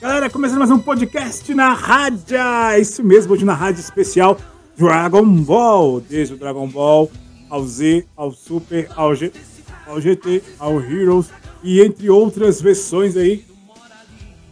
[0.00, 2.38] Galera, começando mais um podcast na rádio.
[2.80, 4.38] Isso mesmo, hoje na rádio especial
[4.76, 6.00] Dragon Ball.
[6.00, 7.10] Desde o Dragon Ball
[7.50, 9.32] ao Z, ao Super, ao, G,
[9.88, 11.30] ao GT, ao Heroes
[11.64, 13.44] e entre outras versões aí,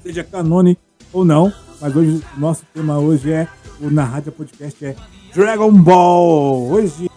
[0.03, 0.77] seja canone
[1.13, 1.53] ou não.
[1.81, 3.47] Mas hoje o nosso tema hoje é
[3.81, 4.97] o na rádio podcast é
[5.33, 6.69] Dragon Ball.
[6.73, 7.09] Hoje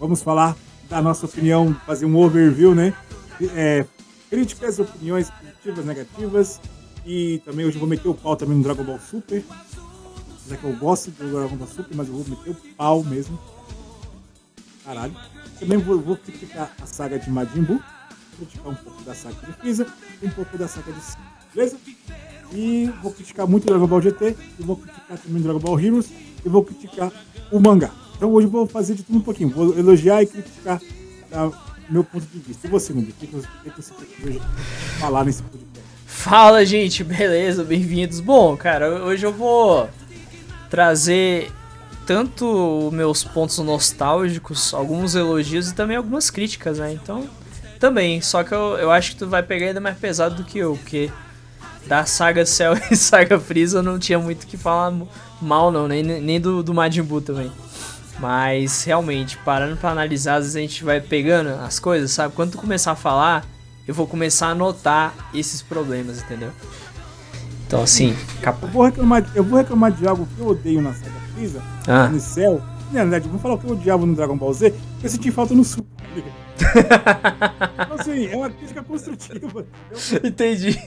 [0.00, 0.56] vamos falar
[0.90, 2.92] da nossa opinião, fazer um overview, né?
[3.54, 3.84] É,
[4.28, 6.60] críticas, opiniões positivas, negativas.
[7.06, 9.44] E também hoje eu vou meter o pau também no Dragon Ball Super.
[10.48, 13.38] Já que eu gosto do Dragon Ball Super, mas eu vou meter o pau mesmo.
[14.84, 15.14] Caralho.
[15.60, 17.80] Também vou, vou criticar a saga de Majin Buu.
[18.38, 19.86] Vou criticar um pouco da saga de Freeza
[20.20, 21.00] e um pouco da saga de
[21.54, 21.78] Beleza?
[22.52, 24.36] E vou criticar muito o Dragon Ball GT.
[24.58, 26.10] E vou criticar também o Dragon Ball Heroes.
[26.44, 27.12] E vou criticar
[27.52, 27.92] o mangá.
[28.16, 29.50] Então hoje eu vou fazer de tudo um pouquinho.
[29.50, 30.80] Vou elogiar e criticar
[31.30, 31.50] tá,
[31.88, 32.66] meu ponto de vista.
[32.66, 33.10] E você, Nubi?
[33.10, 33.36] O que, que
[33.76, 34.40] você quer
[34.98, 35.75] falar nesse podcast?
[36.26, 37.04] Fala, gente.
[37.04, 37.62] Beleza?
[37.62, 38.18] Bem-vindos.
[38.18, 39.88] Bom, cara, hoje eu vou
[40.68, 41.52] trazer
[42.04, 46.92] tanto meus pontos nostálgicos, alguns elogios e também algumas críticas, né?
[46.92, 47.28] Então,
[47.78, 48.20] também.
[48.20, 50.76] Só que eu, eu acho que tu vai pegar ainda mais pesado do que eu,
[50.76, 51.12] porque
[51.86, 54.92] da saga Cell e saga Freeza não tinha muito o que falar
[55.40, 57.52] mal, não, nem, nem do, do Majin Buu também.
[58.18, 62.34] Mas realmente, parando para analisar, às vezes a gente vai pegando as coisas, sabe?
[62.34, 63.46] Quando tu começar a falar,
[63.86, 66.50] eu vou começar a notar esses problemas, entendeu?
[67.66, 68.64] Então assim, capaz.
[68.64, 72.08] Eu vou reclamar, eu vou reclamar de algo que eu odeio na saga Freeza, ah.
[72.08, 72.62] no céu.
[72.92, 75.30] Na verdade, vou falar o que eu odiava no Dragon Ball Z, porque eu senti
[75.30, 75.86] falta no Super.
[76.56, 79.66] então, assim, é uma crítica construtiva.
[79.90, 80.28] Eu...
[80.28, 80.80] Entendi.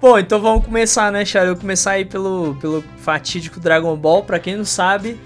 [0.00, 1.50] Bom, então vamos começar, né, Charlie?
[1.50, 4.22] Eu vou começar aí pelo, pelo fatídico Dragon Ball.
[4.22, 5.20] Pra quem não sabe,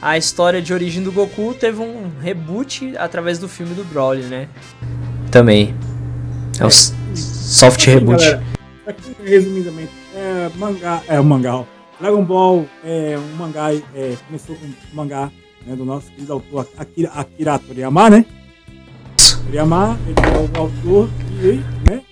[0.00, 4.48] a história de origem do Goku teve um reboot através do filme do Broly, né?
[5.30, 5.74] Também.
[6.60, 6.70] É é.
[6.70, 8.22] soft assim, reboot.
[8.22, 8.42] Galera,
[8.86, 11.64] aqui, resumidamente, é mangá, é o mangá.
[12.00, 15.30] Dragon Ball é um mangá, é, começou com um mangá
[15.66, 18.24] né, do nosso querido autor Akira, Akira Toriyama, né?
[19.44, 21.08] Toriyama, ele é o autor
[21.42, 22.02] e, né?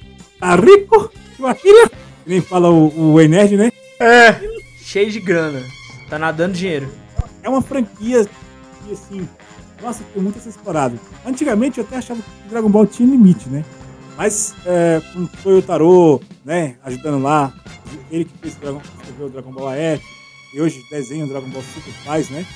[0.40, 1.90] Tá rico, o Akira,
[2.26, 3.70] nem fala o, o Enerd, né?
[4.00, 4.34] É,
[4.82, 5.62] cheio de grana,
[6.10, 6.88] tá nadando dinheiro
[7.46, 8.26] é uma franquia
[8.84, 9.28] que, assim,
[9.80, 10.98] nossa, tem muito essa explorado.
[11.24, 13.64] Antigamente eu até achava que Dragon Ball tinha limite, né?
[14.16, 17.52] Mas é, com o Toyotaro, né, ajudando lá,
[18.10, 20.04] ele que fez o Dragon, escreveu o Dragon Ball AF,
[20.54, 22.46] e hoje desenha o Dragon Ball Super faz, né?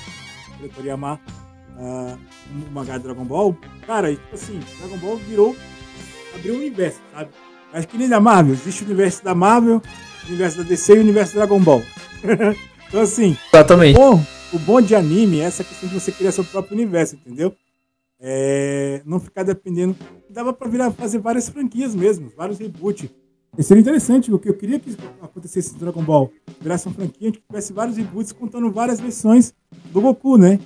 [0.63, 1.19] O Toriyama,
[1.77, 2.17] uh,
[2.67, 3.55] o mangá de Dragon Ball.
[3.85, 5.55] Cara, e, tipo assim, Dragon Ball virou,
[6.33, 7.29] abriu o universo, sabe?
[7.73, 9.81] Acho que nem da Marvel, existe o universo da Marvel,
[10.23, 11.83] o universo da DC e o universo do Dragon Ball.
[12.87, 13.95] então assim, Exatamente.
[13.95, 17.55] Bom, o bom de anime é essa questão de você criar seu próprio universo, entendeu?
[18.19, 19.95] É, não ficar dependendo.
[20.31, 23.09] Dava pra virar, fazer várias franquias mesmo, vários reboots.
[23.57, 26.31] Isso seria interessante, porque eu queria que acontecesse no Dragon Ball.
[26.61, 29.53] Virasse uma franquia que tivesse vários reboots contando várias versões
[29.91, 30.57] do Goku, né?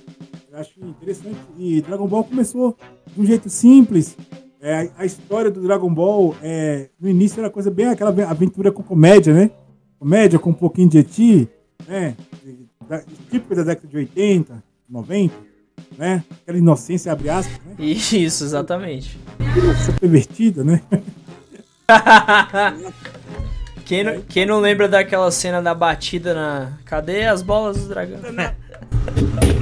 [0.50, 1.38] Eu acho interessante.
[1.58, 2.76] E Dragon Ball começou
[3.12, 4.16] de um jeito simples.
[4.60, 8.82] É, a história do Dragon Ball, é, no início era coisa bem aquela aventura com
[8.82, 9.50] comédia, né?
[9.98, 11.48] Comédia com um pouquinho de eti,
[11.88, 12.16] né?
[12.88, 15.34] da, típico da década de 80, 90,
[15.96, 16.24] né?
[16.42, 17.74] Aquela inocência, abre aspas, né?
[17.78, 19.18] Isso, exatamente.
[19.70, 20.82] Essa pervertida, né?
[23.84, 26.72] quem, não, quem não lembra daquela cena da batida na.
[26.84, 28.20] Cadê as bolas do dragão?
[28.32, 28.54] Na,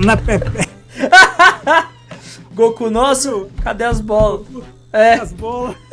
[0.04, 0.68] na Pepe.
[2.54, 4.46] Goku nosso, cadê as bolas?
[4.48, 5.14] Goku, é.
[5.14, 5.76] As bolas.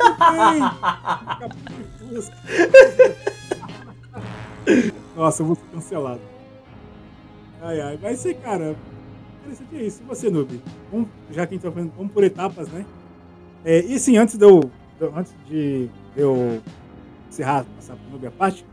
[5.16, 6.20] Nossa, eu vou ser cancelado.
[7.60, 7.98] Ai, ai.
[8.00, 8.76] Mas sim, cara,
[9.42, 10.02] interessante é isso.
[10.02, 10.60] E você, Noob?
[10.90, 12.84] Vamos, já que a gente tá falando, vamos por etapas, né?
[13.64, 14.70] É, e sim, antes de eu,
[15.14, 16.60] antes de eu
[17.28, 18.64] encerrar, passar pro Noob a parte,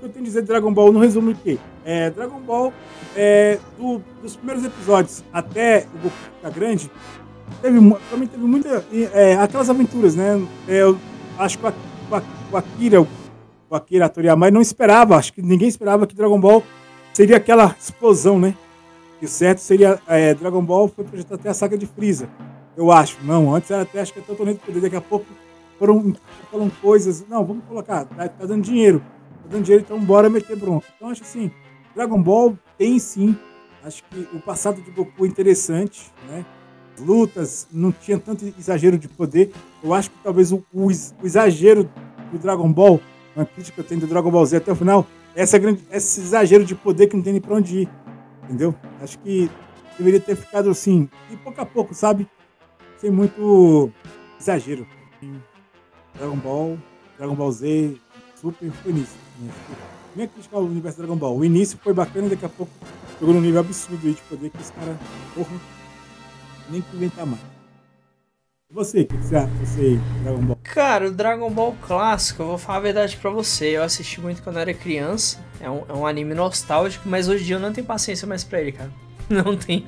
[0.00, 1.58] eu tenho que dizer de Dragon Ball, no resumo de quê?
[1.84, 2.72] É, Dragon Ball,
[3.16, 6.90] é, do, dos primeiros episódios até o Goku ficar grande,
[7.60, 7.78] teve,
[8.10, 10.46] também teve muita, é, aquelas aventuras, né?
[10.68, 10.98] É, eu
[11.38, 12.22] acho que o, o,
[12.52, 16.62] o Akira, o Akira Toriyama não esperava, acho que ninguém esperava que Dragon Ball
[17.12, 18.54] seria aquela explosão, né?
[19.20, 22.28] E o certo seria é, Dragon Ball foi projetado até a saga de Freeza.
[22.76, 23.18] Eu acho.
[23.24, 24.80] Não, antes era até acho que até o torneio do poder.
[24.80, 25.26] Daqui a pouco
[25.78, 26.14] foram
[26.50, 27.24] falando coisas.
[27.28, 29.00] Não, vamos colocar, tá, tá, dando dinheiro.
[29.42, 30.86] Tá dando dinheiro, então bora meter bronca.
[30.96, 31.50] Então acho assim,
[31.94, 33.36] Dragon Ball tem sim.
[33.82, 36.44] Acho que o passado de Goku é interessante, né?
[37.00, 39.52] Lutas, não tinha tanto exagero de poder.
[39.82, 41.88] Eu acho que talvez o, o, o exagero
[42.32, 43.00] do Dragon Ball,
[43.34, 46.20] uma crítica que eu tenho do Dragon Ball Z até o final, essa grande, esse
[46.20, 47.88] exagero de poder que não tem nem pra onde ir.
[48.48, 48.74] Entendeu?
[49.02, 49.50] Acho que
[49.98, 52.26] deveria ter ficado assim, e pouco a pouco, sabe?
[52.96, 53.92] Sem muito
[54.40, 54.86] exagero.
[56.14, 56.78] Dragon Ball,
[57.18, 57.96] Dragon Ball Z,
[58.40, 59.16] Super foi nisso.
[60.16, 61.36] minha crítica ao universo Dragon Ball.
[61.36, 62.72] O início foi bacana, daqui a pouco
[63.18, 64.96] chegou num nível absurdo aí de poder que os caras,
[65.34, 65.60] porra,
[66.70, 67.42] nem que inventar mais.
[68.70, 70.58] E você, o que você acha você, Dragon Ball?
[70.62, 73.76] Cara, o Dragon Ball clássico, eu vou falar a verdade pra você.
[73.76, 75.42] Eu assisti muito quando eu era criança.
[75.60, 78.44] É um, é um anime nostálgico, mas hoje em dia eu não tenho paciência mais
[78.44, 78.90] pra ele, cara.
[79.28, 79.86] Não tem.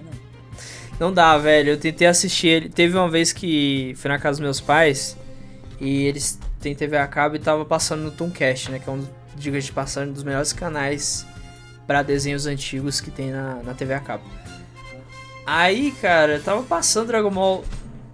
[0.98, 1.70] Não dá, velho.
[1.70, 2.68] Eu tentei assistir ele.
[2.68, 5.16] Teve uma vez que fui na casa dos meus pais
[5.80, 8.78] e eles têm TV a cabo e tava passando no Tooncast, né?
[8.78, 9.02] Que é um,
[9.34, 11.26] diga de passagem, dos melhores canais
[11.86, 14.24] para desenhos antigos que tem na, na TV a cabo.
[15.46, 17.64] Aí, cara, tava passando Dragon Ball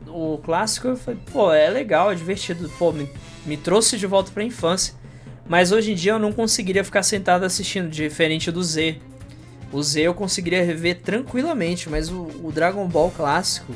[0.07, 3.11] o clássico, eu falei, pô, é legal, é divertido, pô, me,
[3.45, 4.95] me trouxe de volta pra infância.
[5.49, 8.99] Mas hoje em dia eu não conseguiria ficar sentado assistindo, diferente do Z.
[9.73, 13.73] O Z eu conseguiria rever tranquilamente, mas o, o Dragon Ball clássico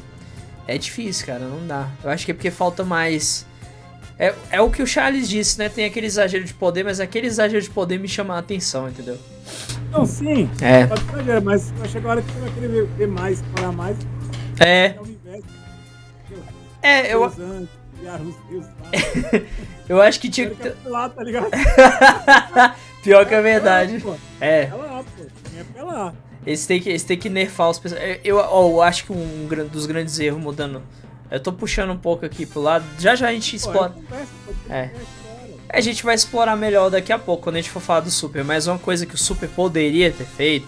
[0.67, 1.88] é difícil, cara, não dá.
[2.02, 3.46] Eu acho que é porque falta mais.
[4.19, 5.69] É, é o que o Charles disse, né?
[5.69, 9.19] Tem aquele exagero de poder, mas aquele exagero de poder me chama a atenção, entendeu?
[9.90, 10.49] Não, sim.
[10.61, 10.82] É.
[10.82, 13.96] Exagero, mas vai chegar a hora que você vai querer ver, mais, explorar mais.
[14.61, 14.94] É.
[15.25, 15.40] É.
[16.82, 17.32] É, eu,
[18.02, 19.41] Os lá.
[19.88, 20.56] eu acho que tinha que.
[20.56, 21.49] que ter- apelar, tá ligado?
[23.02, 23.99] Pior que é verdade.
[24.00, 24.62] Pô, É.
[24.64, 25.25] é lá, pô.
[25.25, 26.14] Tem que apelar.
[26.47, 28.20] Eles têm que, eles têm que nerfar os personagens.
[28.25, 30.82] Eu, ó, eu acho que um dos grandes erros mudando.
[31.31, 32.85] Eu tô puxando um pouco aqui pro lado.
[32.99, 33.94] Já já a gente explora.
[34.69, 34.91] é É.
[35.73, 38.43] A gente vai explorar melhor daqui a pouco quando a gente for falar do Super.
[38.43, 40.67] Mas uma coisa que o Super poderia ter feito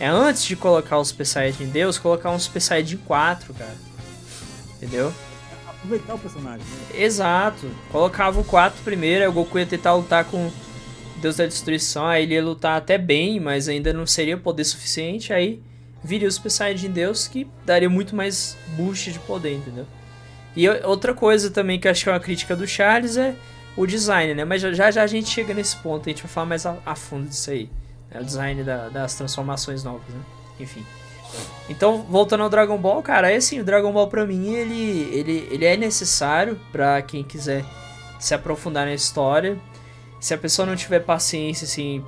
[0.00, 3.76] é antes de colocar o Super Saiyajin Deus, colocar um Super Saiyajin 4, cara.
[4.76, 5.12] Entendeu?
[5.78, 7.02] Aproveitar o personagem, né?
[7.02, 7.70] Exato.
[7.90, 10.50] Colocava o 4 primeiro, aí o Goku ia tentar lutar com
[11.16, 15.32] Deus da Destruição, aí ele ia lutar até bem, mas ainda não seria poder suficiente,
[15.32, 15.62] aí
[16.02, 19.86] viria o Super Saiyajin Deus que daria muito mais boost de poder, entendeu?
[20.56, 23.34] E outra coisa também que eu acho que é uma crítica do Charles é
[23.76, 24.44] o design, né?
[24.44, 26.94] Mas já, já a gente chega nesse ponto, a gente vai falar mais a, a
[26.96, 27.70] fundo disso aí.
[28.10, 28.20] né?
[28.20, 30.20] O design da- das transformações novas, né?
[30.58, 30.84] Enfim.
[31.68, 35.48] Então, voltando ao Dragon Ball, cara, é assim, o Dragon Ball pra mim, ele, ele,
[35.50, 37.64] ele é necessário pra quem quiser
[38.18, 39.58] se aprofundar na história.
[40.18, 42.02] Se a pessoa não tiver paciência, assim,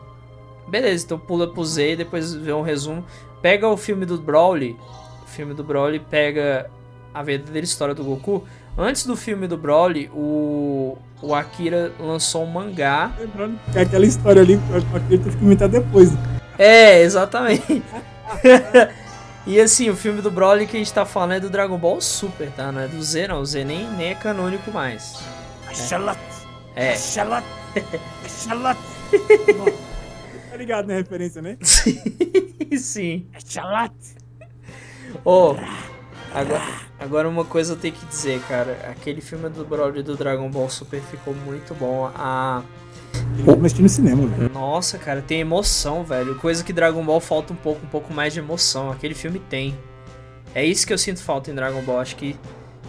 [0.66, 3.04] beleza, então pula pro Z e depois vê um resumo.
[3.42, 4.76] Pega o filme do Broly,
[5.22, 6.70] o filme do Broly pega
[7.12, 8.44] a verdadeira história do Goku.
[8.76, 13.12] Antes do filme do Broly, o, o Akira lançou um mangá.
[13.72, 16.10] Que aquela história ali, eu acredito que inventar depois.
[16.58, 17.82] É, exatamente.
[19.46, 22.00] e assim, o filme do Broly que a gente tá falando é do Dragon Ball
[22.00, 22.70] Super, tá?
[22.70, 23.40] Não é do Z, não.
[23.40, 25.18] O Z nem, nem é canônico mais.
[25.72, 26.18] Xalot,
[26.74, 26.96] É.
[26.96, 27.44] xalot,
[28.28, 28.78] xalot.
[30.50, 31.56] Tá ligado na referência, né?
[31.62, 33.26] Sim, sim.
[35.24, 35.54] Ô,
[36.34, 36.62] agora,
[36.98, 38.78] agora uma coisa eu tenho que dizer, cara.
[38.90, 42.10] Aquele filme do Broly do Dragon Ball Super ficou muito bom.
[42.14, 42.62] A.
[43.38, 44.50] Ele assistir no cinema, velho.
[44.52, 46.34] Nossa, cara, tem emoção, velho.
[46.36, 48.90] Coisa que Dragon Ball falta um pouco, um pouco mais de emoção.
[48.90, 49.76] Aquele filme tem.
[50.54, 52.00] É isso que eu sinto falta em Dragon Ball.
[52.00, 52.36] Acho que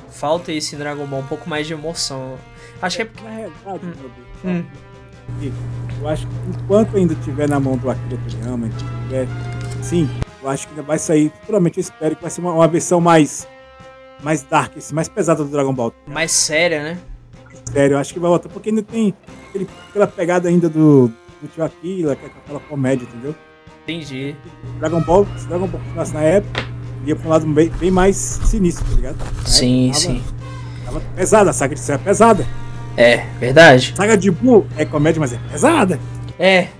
[0.10, 2.36] falta isso em Dragon Ball, um pouco mais de emoção.
[2.82, 3.24] Acho que é porque.
[3.24, 4.12] Na realidade, meu Deus,
[4.44, 4.64] Hum.
[6.02, 9.28] eu acho que enquanto ainda estiver na mão do Akira Toriyama, tiver,
[9.84, 10.10] sim,
[10.44, 13.00] eu acho que ainda vai sair, futuramente eu espero que vai ser uma, uma versão
[13.02, 13.48] mais
[14.24, 15.92] mais dark, assim, mais pesada do Dragon Ball.
[16.06, 16.98] mais séria, né?
[17.72, 19.14] Sério, eu acho que vai voltar, porque ainda tem
[19.50, 21.08] aquele, aquela pegada ainda do,
[21.42, 23.34] do tio que é aquela comédia, entendeu?
[23.84, 24.36] Entendi.
[24.80, 26.62] Dragon Ball, se Dragon Ball continuasse na época,
[27.06, 29.18] ia pra um lado bem, bem mais sinistro, tá ligado?
[29.18, 30.24] Na Sim, época tava- sim.
[30.86, 32.48] Tava pesada, a saga de Cell é pesada.
[32.98, 33.94] É, verdade.
[33.96, 36.00] Saga de Buu é comédia, mas é pesada.
[36.38, 36.64] É.
[36.64, 36.74] Saga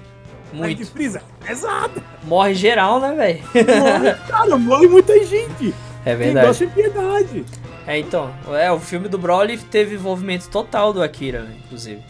[0.52, 0.86] de Muito.
[0.92, 2.02] Freeza pesada.
[2.24, 3.44] Morre geral, né, velho?
[3.80, 5.74] Morre, cara, morre muita gente.
[6.04, 6.48] É verdade.
[6.48, 7.46] gosta de piedade.
[7.86, 8.34] É, então.
[8.54, 12.02] É, o filme do Broly teve envolvimento total do Akira, né, inclusive.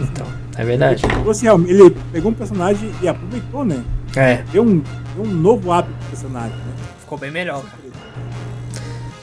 [0.00, 0.26] Então,
[0.56, 1.02] é verdade.
[1.02, 3.84] Tipo assim, ele pegou um personagem e aproveitou, né?
[4.16, 4.42] É.
[4.50, 4.78] Deu um,
[5.14, 6.74] deu um novo hábito pro personagem, né?
[7.00, 7.78] Ficou bem melhor, cara.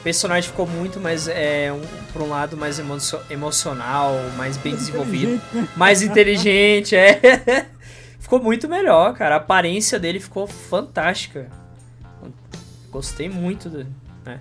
[0.00, 2.96] O personagem ficou muito mais, é, um, por um lado, mais emo
[3.28, 5.40] emocional, mais bem desenvolvido.
[5.52, 5.68] Né?
[5.76, 7.66] Mais inteligente, é.
[8.26, 9.36] ficou muito melhor, cara.
[9.36, 11.48] A aparência dele ficou fantástica.
[12.90, 13.86] Gostei muito do.
[14.24, 14.40] né?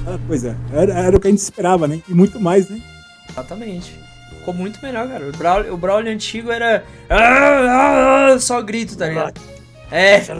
[0.00, 2.02] Aquela coisa, era, era o que a gente esperava, né?
[2.08, 2.80] E muito mais, né?
[3.28, 3.96] Exatamente.
[4.38, 5.28] Ficou muito melhor, cara.
[5.28, 6.84] O Brawl, o Brawl antigo era.
[7.08, 9.40] "Ah, ah, ah", Só grito, tá ligado?
[9.92, 10.20] É.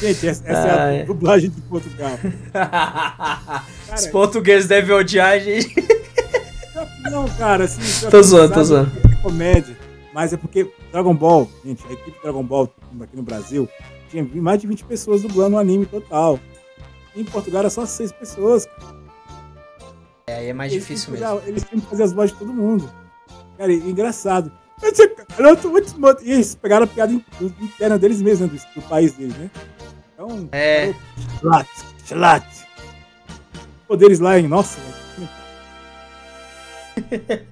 [0.00, 1.02] Gente, essa, essa Ah, é é.
[1.02, 2.18] a dublagem de Portugal.
[3.94, 5.74] Os portugueses devem odiar a gente.
[7.10, 7.80] Não, cara, assim.
[8.10, 8.92] Tô zoando, tô sabe zoando.
[9.12, 9.76] É comédia.
[10.12, 13.68] Mas é porque Dragon Ball, gente, a equipe Dragon Ball aqui no Brasil
[14.10, 16.40] tinha mais de 20 pessoas dublando o anime total.
[17.14, 18.66] Em Portugal era só 6 pessoas.
[18.66, 20.38] cara.
[20.38, 21.26] aí é mais Eles difícil mesmo.
[21.26, 22.90] fazer- Eles tinham que fazer as vozes de todo mundo.
[23.56, 24.50] Cara, e- engraçado.
[26.22, 27.12] E eles pegaram a piada
[27.60, 29.50] interna deles mesmos, né, do, do país deles, né?
[30.14, 30.48] Então.
[30.52, 30.94] É.
[31.40, 31.68] Chat,
[32.06, 32.66] chat.
[33.86, 34.46] Poderes lá em.
[34.46, 35.07] Nossa, velho.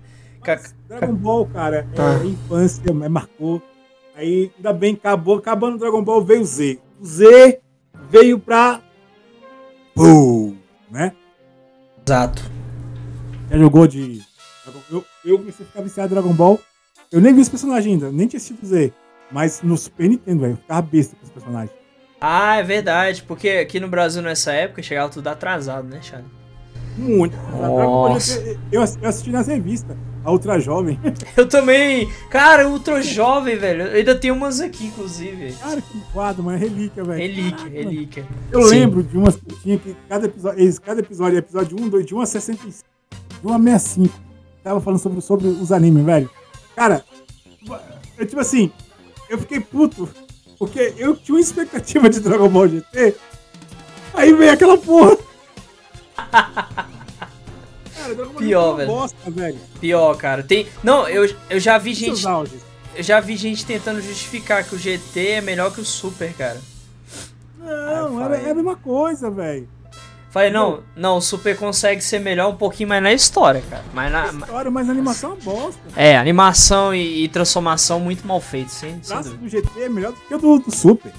[0.88, 2.24] Dragon Ball, cara, é, Ah.
[2.24, 3.60] infância, é, marcou.
[4.14, 5.36] Aí, ainda bem, acabou.
[5.38, 6.78] Acabando o Dragon Ball, veio o Z.
[7.00, 7.60] O Z
[8.10, 8.80] veio pra.
[9.94, 10.56] Boom,
[10.90, 11.12] né?
[12.06, 12.42] Exato.
[13.50, 14.22] Já jogou de.
[14.90, 16.60] Eu, eu comecei a ficar viciado em Dragon Ball.
[17.10, 18.92] Eu nem vi os personagens ainda, nem tinha assistido o Z.
[19.30, 21.72] Mas no Super Nintendo, velho, eu ficava besta com os personagens.
[22.20, 26.30] Ah, é verdade, porque aqui no Brasil nessa época chegava tudo atrasado, né, Charlie?
[26.96, 27.36] Muito.
[27.52, 28.40] Nossa.
[28.40, 29.96] GT, eu, eu assisti nas revistas.
[30.24, 30.98] A Ultra Jovem.
[31.36, 32.10] Eu também.
[32.28, 33.82] Cara, Ultra Jovem, velho.
[33.82, 35.52] Eu ainda tenho umas aqui, inclusive.
[35.52, 36.58] Cara, que quadro, mano.
[36.58, 37.20] É relíquia, velho.
[37.20, 38.26] Relíquia, Caraca, relíquia.
[38.50, 38.70] Eu Sim.
[38.70, 42.20] lembro de umas que tinha que cada episódio, cada episódio, episódio 1, 2, de 1
[42.20, 42.88] a 65,
[43.40, 44.14] de 1 a 65,
[44.64, 46.28] tava falando sobre, sobre os animes, velho.
[46.74, 47.04] Cara,
[48.18, 48.72] eu tipo assim,
[49.30, 50.08] eu fiquei puto,
[50.58, 53.14] porque eu tinha uma expectativa de Dragon Ball GT,
[54.12, 55.16] aí veio aquela porra.
[56.16, 58.88] Cara, Dragon Ball Pior, velho.
[58.88, 59.58] bosta, velho.
[59.80, 60.42] Pior, cara.
[60.42, 60.66] Tem.
[60.82, 62.24] Não, eu, eu já vi gente.
[62.94, 66.60] Eu já vi gente tentando justificar que o GT é melhor que o Super, cara.
[67.58, 68.46] Não, é, vai.
[68.46, 69.68] é a mesma coisa, velho.
[70.30, 73.84] Falei, não, não, o Super consegue ser melhor um pouquinho mais na história, cara.
[73.92, 74.26] Mas na.
[74.26, 75.80] História, mas a animação é uma bosta.
[75.96, 80.12] É, animação e, e transformação muito mal feitos, sem, O traço do GT é melhor
[80.12, 81.12] do que o do, do Super.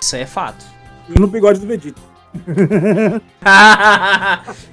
[0.00, 0.64] Isso aí é fato.
[1.08, 2.09] E no bigode do Vegeta.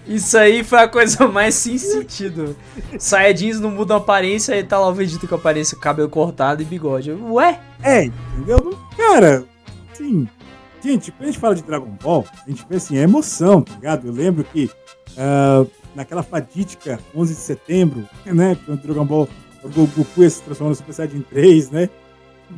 [0.08, 2.56] Isso aí foi a coisa mais sem sentido.
[2.98, 6.62] Saiyajins não mudam a aparência e tá lá o Vegeta com a aparência, cabelo cortado
[6.62, 7.12] e bigode.
[7.12, 7.60] Ué?
[7.84, 8.78] É, entendeu?
[8.96, 9.44] Cara,
[9.92, 10.28] assim.
[10.84, 13.74] Gente, quando a gente fala de Dragon Ball, a gente vê assim, é emoção, tá
[13.74, 14.08] ligado?
[14.08, 14.70] Eu lembro que
[15.18, 18.56] ah, naquela fadídica 11 de setembro, né?
[18.66, 19.28] Quando o Dragon Ball,
[19.64, 21.90] o Go- Goku ia se transformar no Super Saiyajin 3, né?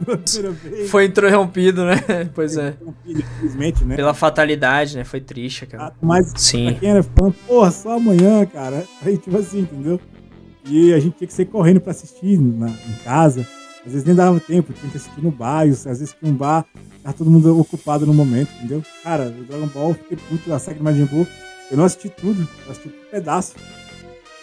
[0.06, 0.90] Pela primeira vez.
[0.90, 1.96] Foi interrompido, né?
[2.34, 2.76] Pois é.
[3.06, 3.96] Infelizmente, né?
[3.96, 5.04] Pela fatalidade, né?
[5.04, 5.86] Foi triste, cara.
[5.88, 6.78] Ah, Mas pra Sim.
[6.80, 8.86] quem era fã, porra, só amanhã, cara.
[9.04, 10.00] Aí, tipo assim, entendeu?
[10.66, 13.46] E a gente tinha que sair correndo pra assistir na- em casa.
[13.86, 15.66] Às vezes nem dava tempo, tinha que assistir no bar.
[15.66, 16.66] e Às vezes tinha um bar,
[17.02, 18.84] tava todo mundo ocupado no momento, entendeu?
[19.04, 21.26] Cara, o Dragon Ball, eu fiquei puto da saga de Majin Buu.
[21.72, 23.54] Eu não assisti tudo, eu assisti um pedaço.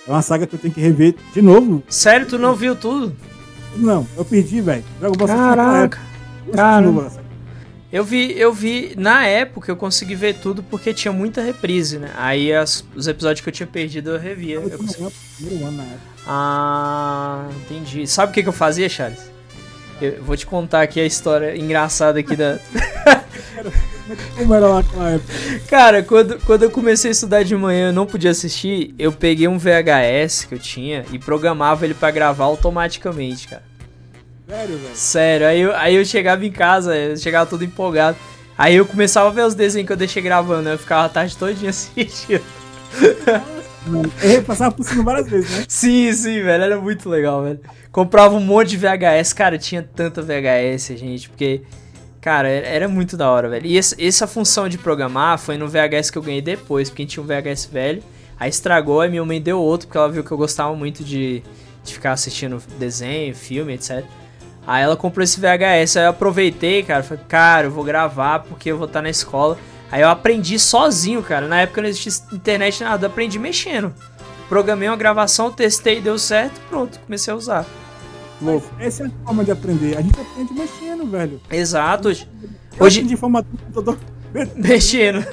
[0.07, 1.83] É uma saga que eu tenho que rever de novo.
[1.89, 3.15] Sério, tu não viu tudo?
[3.77, 4.85] Não, eu perdi, velho.
[4.99, 5.99] Dragon Ball Caraca.
[5.99, 6.01] época.
[7.93, 12.11] Eu vi, eu vi, na época eu consegui ver tudo porque tinha muita reprise, né?
[12.17, 14.57] Aí as- os episódios que eu tinha perdido eu revia.
[14.57, 15.05] Eu Eu consegui-.
[16.27, 18.07] Ah, entendi.
[18.07, 19.31] Sabe o que, que eu fazia, Charles?
[20.01, 22.59] Eu vou te contar aqui a história engraçada aqui da.
[24.37, 25.33] Como era lá naquela época?
[25.69, 29.49] Cara, quando, quando eu comecei a estudar de manhã eu não podia assistir, eu peguei
[29.49, 33.63] um VHS que eu tinha e programava ele pra gravar automaticamente, cara.
[34.49, 34.95] Sério, velho.
[34.95, 38.17] Sério, aí eu, aí eu chegava em casa, eu chegava todo empolgado.
[38.57, 41.37] Aí eu começava a ver os desenhos que eu deixei gravando, eu ficava a tarde
[41.37, 42.43] todinha assistindo.
[44.23, 45.65] Eu passava por cima várias vezes, né?
[45.69, 47.61] Sim, sim, velho, era muito legal, velho.
[47.93, 51.63] Comprava um monte de VHS, cara, tinha tanta VHS, gente, porque,
[52.21, 53.67] cara, era, muito da hora, velho.
[53.67, 57.23] E essa, essa função de programar foi no VHS que eu ganhei depois, porque tinha
[57.23, 58.03] um VHS velho,
[58.39, 61.43] aí estragou, aí minha mãe deu outro, porque ela viu que eu gostava muito de,
[61.85, 64.05] de ficar assistindo desenho, filme, etc.
[64.67, 68.73] Aí ela comprou esse VHS, aí eu aproveitei, cara, falei, cara, eu vou gravar porque
[68.73, 69.57] eu vou estar na escola.
[69.91, 71.47] Aí eu aprendi sozinho, cara.
[71.47, 73.95] Na época não existia internet nada, eu aprendi mexendo.
[74.49, 77.67] Programei uma gravação, testei, deu certo, pronto, comecei a usar.
[78.41, 78.69] Louco.
[78.79, 79.97] Essa é a forma de aprender.
[79.97, 81.41] A gente aprende mexendo, velho.
[81.51, 82.29] Exato, hoje,
[82.79, 83.99] Hoje- aprendi formato do computador.
[84.55, 85.25] mexendo.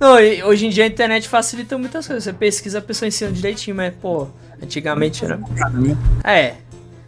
[0.00, 0.14] Não,
[0.48, 2.24] hoje em dia a internet facilita muitas coisas.
[2.24, 4.28] Você pesquisa, a pessoa ensina direitinho, mas, pô,
[4.62, 5.36] antigamente era.
[5.36, 5.96] Né?
[6.24, 6.54] É,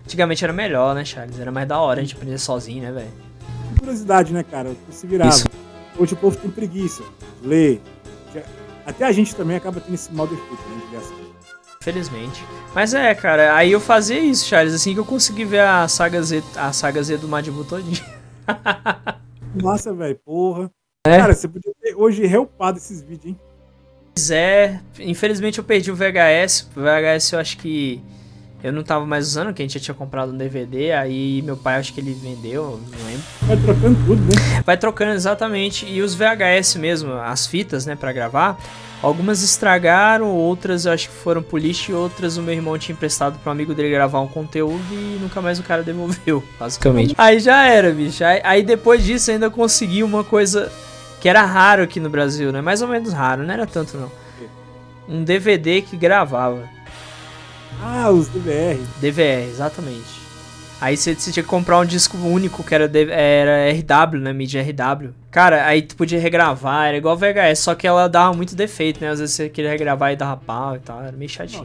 [0.05, 1.39] antigamente era melhor, né, Charles?
[1.39, 3.09] Era mais da hora a gente aprender sozinho, né, velho?
[3.79, 4.71] Curiosidade, né, cara?
[4.91, 5.31] Se virava.
[5.31, 5.47] Isso.
[5.99, 7.03] Hoje o povo tem preguiça.
[7.43, 7.81] Ler.
[8.87, 10.79] Até a gente também acaba tendo esse mal defeito, né?
[11.81, 12.45] Felizmente.
[12.75, 16.23] Mas é, cara, aí eu fazia isso, Charles, assim que eu consegui ver a saga
[16.23, 18.05] Z, a saga Z do Majin Buu todinho.
[19.63, 20.19] Massa, velho.
[20.25, 20.71] Porra.
[21.07, 21.19] É.
[21.19, 23.41] Cara, você podia ter hoje reupado esses vídeos, hein?
[24.15, 26.69] Pois é, infelizmente eu perdi o VHS.
[26.77, 28.03] O VHS eu acho que
[28.63, 31.57] eu não tava mais usando, que a gente já tinha comprado um DVD, aí meu
[31.57, 33.23] pai acho que ele vendeu, não lembro.
[33.43, 34.63] Vai trocando tudo, né?
[34.65, 38.59] Vai trocando exatamente, e os VHS mesmo, as fitas, né, pra gravar,
[39.01, 42.95] algumas estragaram, outras eu acho que foram pro lixo e outras o meu irmão tinha
[42.95, 47.15] emprestado pro amigo dele gravar um conteúdo e nunca mais o cara devolveu, basicamente.
[47.17, 48.25] Aí já era, bicho.
[48.25, 50.73] Aí, aí depois disso ainda consegui uma coisa
[51.21, 52.61] que era raro aqui no Brasil, né?
[52.61, 54.11] Mais ou menos raro, não era tanto não.
[55.09, 56.69] um DVD que gravava.
[57.81, 58.79] Ah, os DVR.
[59.01, 60.29] DVR, exatamente.
[60.81, 64.33] Aí você, você tinha que comprar um disco único que era, era RW, né?
[64.33, 65.13] Mídia RW.
[65.29, 69.11] Cara, aí tu podia regravar, era igual VHS, só que ela dava muito defeito, né?
[69.11, 71.65] Às vezes você queria regravar e dava pau e tal, era meio chatinho.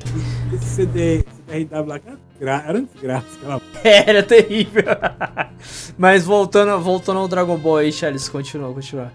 [0.50, 2.00] Não, esse CD, RW lá,
[2.42, 3.28] era, era desgraça.
[3.38, 3.62] Aquela...
[3.84, 4.84] Era terrível.
[5.96, 9.12] Mas voltando, voltando ao Dragon Ball aí, Charles, continua, continua.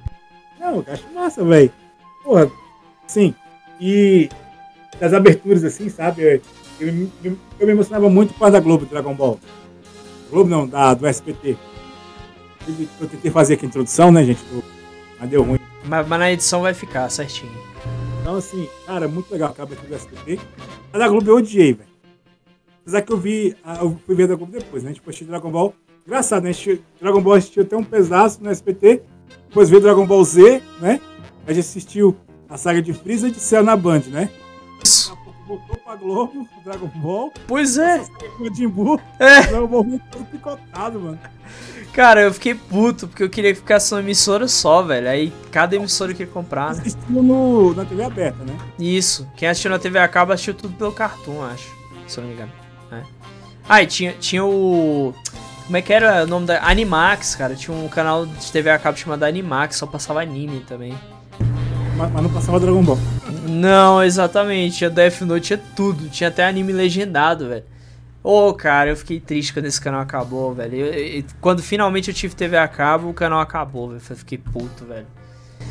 [0.61, 1.73] Não, eu acho massa, velho.
[2.23, 2.49] Porra,
[3.07, 3.35] sim.
[3.81, 4.29] E
[5.01, 6.41] das aberturas, assim, sabe?
[6.81, 7.13] Eu, eu, me-
[7.61, 9.39] eu, me emocionava muito com a da Globo, Dragon Ball.
[10.31, 11.57] Globo não, da, do SPT.
[12.67, 14.41] Eu, eu tentei fazer aqui a introdução, né, gente?
[15.19, 15.59] Mas deu ruim.
[15.85, 17.51] Mas, mas na edição vai ficar certinho.
[18.21, 20.39] Então, assim, cara, muito legal aquela abertura do SPT.
[20.93, 21.89] A da Globo eu odiei, velho.
[22.83, 24.93] Apesar que eu vi, a- eu fui ver a da Globo depois, né?
[24.93, 25.75] Tipo, achei Dragon Ball.
[26.07, 26.53] Engraçado, né?
[27.01, 29.03] Dragon Ball assistiu até um pedaço no SPT.
[29.49, 31.01] Depois veio Dragon Ball Z, né?
[31.47, 32.17] A gente assistiu
[32.49, 34.31] a saga de Freeza e de Cell na Band, né?
[34.83, 35.17] Isso.
[35.49, 37.33] Voltou pra Globo, Dragon Ball.
[37.47, 38.05] Pois é.
[38.39, 39.01] o Jimbu.
[39.19, 39.47] É.
[39.47, 41.19] Dragon Ball veio todo picotado, mano.
[41.95, 45.09] Cara, eu fiquei puto porque eu queria que ficasse uma emissora só, velho.
[45.09, 46.83] Aí cada emissora eu queria comprar, né?
[46.83, 48.55] Assistiu no, na TV aberta, né?
[48.79, 49.27] Isso.
[49.35, 51.75] Quem assistiu na TV a cabo assistiu tudo pelo Cartoon, acho.
[52.07, 52.53] Se eu não me engano.
[52.93, 53.03] É.
[53.67, 55.15] Ah, e tinha, tinha o.
[55.65, 56.63] Como é que era o nome da.
[56.63, 57.55] Animax, cara.
[57.55, 60.95] Tinha um canal de TV a cabo chamado Animax, só passava anime também.
[61.99, 62.97] Mas, mas não passava Dragon Ball.
[63.49, 64.79] Não, exatamente.
[64.79, 66.09] Tinha Death Note, tinha tudo.
[66.09, 67.65] Tinha até anime legendado, velho.
[68.23, 70.77] Ô, cara, eu fiquei triste quando esse canal acabou, velho.
[70.77, 74.01] Eu- eu- quando finalmente eu tive TV a cabo, o canal acabou, velho.
[74.09, 75.07] Eu fiquei puto, velho.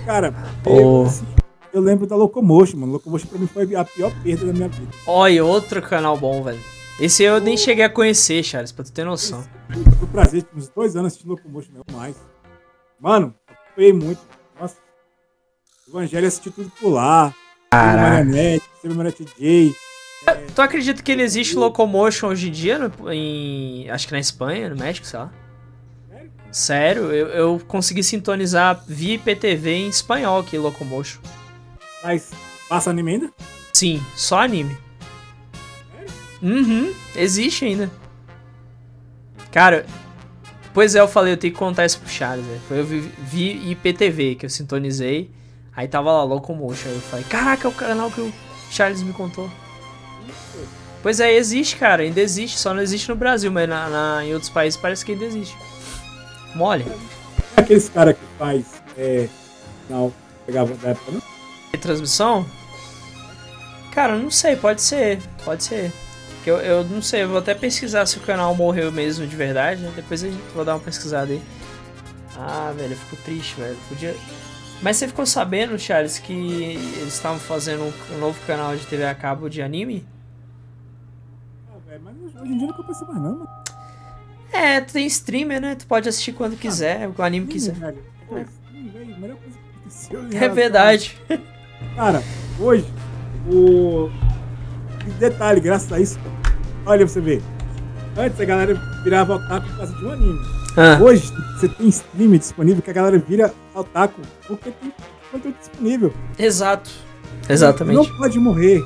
[0.05, 0.69] Cara, Pô.
[0.79, 1.25] eu, assim,
[1.73, 2.93] eu lembro da Locomotion, mano.
[2.93, 4.91] Locomotion pra mim foi a pior perda da minha vida.
[5.05, 6.59] Olha, outro canal bom, velho.
[6.99, 9.43] Esse eu nem cheguei a conhecer, Charles, pra tu ter noção.
[9.69, 12.15] Eu tive o prazer de uns dois anos assistindo Locomotion, não mais.
[12.99, 13.33] Mano,
[13.71, 14.19] apoiei muito.
[15.87, 17.33] Evangelho eu assisti tudo por lá.
[17.71, 19.75] Teve Marionete, teve Marionete J.
[20.55, 22.77] Tu acredita que ele existe Locomotion hoje em dia?
[22.79, 25.31] no- em, acho que na Espanha, no México, sei lá.
[26.09, 26.31] Sério?
[26.51, 31.21] Sério, eu, eu consegui sintonizar via IPTV em espanhol aqui, Locomotion.
[32.03, 32.31] Mas
[32.67, 33.31] passa anime ainda?
[33.73, 34.75] Sim, só anime.
[36.41, 37.89] Uhum, existe ainda.
[39.51, 39.85] Cara,
[40.73, 42.61] pois é, eu falei, eu tenho que contar isso pro Charles, velho.
[42.67, 45.31] Foi eu vi, vi IPTV que eu sintonizei.
[45.77, 46.89] Aí tava lá Locomotion.
[46.89, 48.33] Aí eu falei, caraca, é o canal que o
[48.71, 49.49] Charles me contou.
[51.03, 54.33] Pois é, existe, cara, ainda existe, só não existe no Brasil, mas na, na- em
[54.33, 55.55] outros países parece que ainda existe.
[56.55, 56.83] Mole.
[57.55, 58.65] É aqueles caras que faz.
[58.97, 59.29] É.
[59.89, 60.11] Não,
[60.45, 61.21] pegava da época, não?
[61.79, 62.43] Transmissão?
[63.93, 65.93] Cara, eu não sei, pode ser, pode ser.
[66.43, 69.35] Que Eu, eu não sei, eu vou até pesquisar se o canal morreu mesmo de
[69.35, 69.91] verdade, né?
[69.95, 71.41] depois a gente vou dar uma pesquisada aí.
[72.35, 73.77] Ah, velho, eu fico triste, velho.
[73.87, 74.15] Podia.
[74.81, 79.15] Mas você ficou sabendo, Charles, que eles estavam fazendo um, novo canal de TV a
[79.15, 80.05] cabo de anime?
[81.69, 83.49] Ah, velho, mas hoje em dia não compensa mais, não, mano.
[84.53, 85.75] É, tu tem streamer, né?
[85.75, 87.73] Tu pode assistir quando quiser, o anime quiser.
[87.73, 88.37] Velho, pô,
[88.71, 91.17] sim, velho, a melhor coisa que aconteceu em É relação a- verdade.
[91.95, 92.23] Cara,
[92.59, 92.85] hoje,
[93.51, 94.09] o.
[95.19, 96.19] Detalhe, graças a isso,
[96.85, 97.41] olha pra você ver.
[98.17, 100.56] Antes a galera virava otaku por causa de um anime.
[100.77, 104.93] Ah, Hoje, você tem stream disponível que a galera vira otaku porque tem
[105.31, 106.13] conteúdo disponível.
[106.37, 106.89] exato.
[107.49, 107.95] Exatamente.
[107.95, 108.81] Não pode morrer.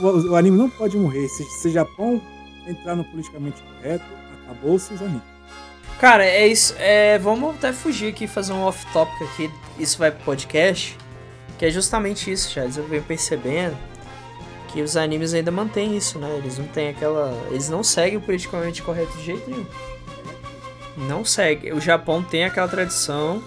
[0.00, 1.28] O, o anime não pode morrer.
[1.28, 2.20] Se, se Japão
[2.66, 4.04] entrar no politicamente correto,
[4.44, 5.22] acabou-se os animes.
[6.00, 6.74] Cara, é isso.
[6.78, 9.50] É, vamos até fugir aqui, fazer um off-topic aqui.
[9.78, 10.96] Isso vai pro podcast.
[11.58, 12.76] Que é justamente isso, Charles.
[12.76, 13.76] Eu venho percebendo
[14.72, 16.34] que os animes ainda mantêm isso, né?
[16.38, 17.32] Eles não têm aquela.
[17.50, 19.66] Eles não seguem o politicamente correto de jeito nenhum.
[20.96, 21.72] Não segue.
[21.72, 23.42] O Japão tem aquela tradição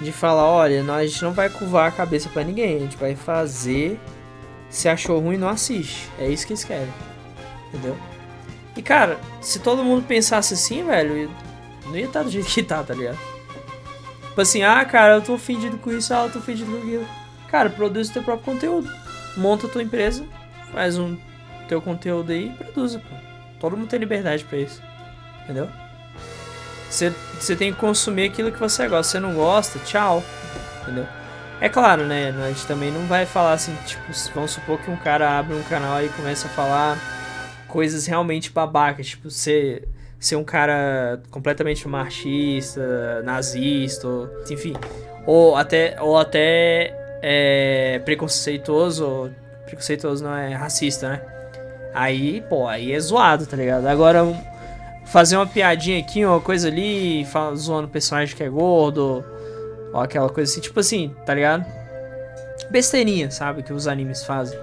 [0.00, 2.76] de falar: olha, a gente não vai curvar a cabeça pra ninguém.
[2.76, 3.98] A gente vai fazer.
[4.68, 6.08] Se achou ruim, não assiste.
[6.18, 6.92] É isso que eles querem.
[7.68, 7.96] Entendeu?
[8.76, 11.30] E cara, se todo mundo pensasse assim, velho,
[11.86, 13.18] não ia estar do jeito que tá, tá ligado?
[14.28, 17.06] Tipo assim, ah, cara, eu tô ofendido com isso, ah, eu tô ofendido com aquilo.
[17.48, 18.88] Cara, produz o teu próprio conteúdo.
[19.36, 20.24] Monta a tua empresa,
[20.72, 21.16] faz um
[21.68, 23.16] teu conteúdo aí e produza, pô.
[23.58, 24.80] Todo mundo tem liberdade pra isso.
[25.42, 25.68] Entendeu?
[26.90, 29.04] Você você tem que consumir aquilo que você gosta.
[29.04, 30.22] Se você não gosta, tchau.
[30.82, 31.06] Entendeu?
[31.60, 32.34] É claro, né?
[32.42, 34.02] A gente também não vai falar assim, tipo,
[34.34, 36.98] vamos supor que um cara abre um canal e começa a falar
[37.68, 39.86] coisas realmente babacas, tipo, ser,
[40.18, 44.74] ser um cara completamente machista, nazista, ou, enfim,
[45.26, 49.30] ou até, ou até é, preconceituoso,
[49.66, 51.22] preconceituoso não é racista, né?
[51.92, 53.86] Aí, pô, aí é zoado, tá ligado?
[53.86, 54.24] Agora,
[55.10, 59.24] fazer uma piadinha aqui, uma coisa ali, zoando o personagem que é gordo,
[59.92, 61.64] ou aquela coisa assim, tipo assim, tá ligado?
[62.70, 63.62] besteirinha, sabe?
[63.62, 64.58] Que os animes fazem.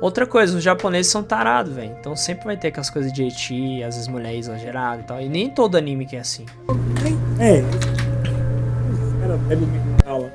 [0.00, 1.94] Outra coisa, os japoneses são tarados, velho.
[2.00, 5.20] Então sempre vai ter aquelas coisas de eti, às vezes mulher exagerada e tal.
[5.20, 6.46] E nem todo anime que é assim.
[7.38, 7.60] É.
[7.60, 10.32] Os caras devem me aula.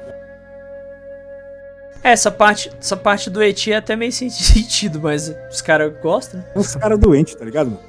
[2.04, 5.92] É, essa parte, essa parte do eti é até meio sem sentido, mas os caras
[6.00, 6.46] gostam, né?
[6.54, 7.82] Os caras doentes, tá ligado, mano?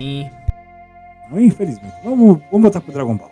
[0.00, 0.30] Sim.
[1.30, 1.94] Não, Infelizmente.
[2.04, 3.30] Vamos, vamos voltar pro Dragon Ball.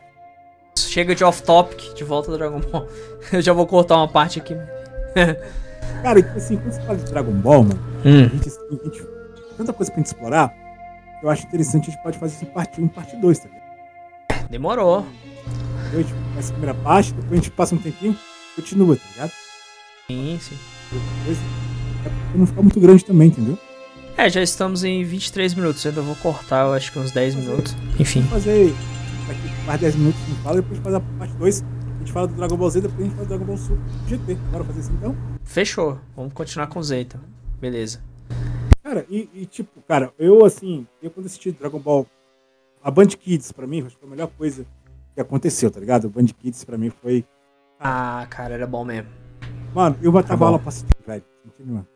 [0.76, 2.88] Chega de off-topic, de volta ao Dragon Ball.
[3.32, 4.54] Eu já vou cortar uma parte aqui.
[6.02, 8.28] Cara, tipo assim, quando você fala de Dragon Ball, mano, a Hum.
[8.28, 9.02] gente, assim, a gente-
[9.56, 10.54] tanta coisa pra gente explorar,
[11.22, 13.48] eu acho interessante a gente pode fazer isso em parte 1 e parte 2, tá
[13.48, 14.48] ligado?
[14.48, 15.04] Demorou.
[15.88, 18.16] Então, a gente começa a primeira parte, depois a gente passa um tempinho,
[18.54, 19.32] continua, tá ligado?
[20.08, 20.58] Sim, sim.
[20.92, 21.38] Depois,
[22.06, 23.58] é pra não ficar muito grande também, entendeu?
[24.18, 25.85] É, já estamos em 23 minutos.
[25.85, 27.76] Eu ainda vou cortar, eu acho que uns 10 minutos.
[28.00, 28.22] Enfim.
[28.22, 28.74] Vamos fazer
[29.28, 32.26] daqui mais 10 minutos a gente fala, depois faz a parte 2, a gente fala
[32.26, 33.78] do Dragon Ball Z, depois a gente fala do Dragon Ball Super
[34.09, 34.35] GT.
[34.50, 35.16] Bora fazer assim então?
[35.44, 36.00] Fechou.
[36.16, 37.20] Vamos continuar com o Z então.
[37.61, 38.02] Beleza.
[38.83, 42.04] Cara, e, e, tipo, cara, eu assim, eu quando assisti Dragon Ball,
[42.83, 44.66] a Band Kids pra mim, acho que foi a melhor coisa
[45.14, 46.07] que aconteceu, tá ligado?
[46.07, 47.24] O Band Kids pra mim foi.
[47.78, 49.09] Ah, cara, era bom mesmo.
[49.72, 51.22] Mano, eu matava aula pra assistir, velho.
[51.64, 51.87] Mano?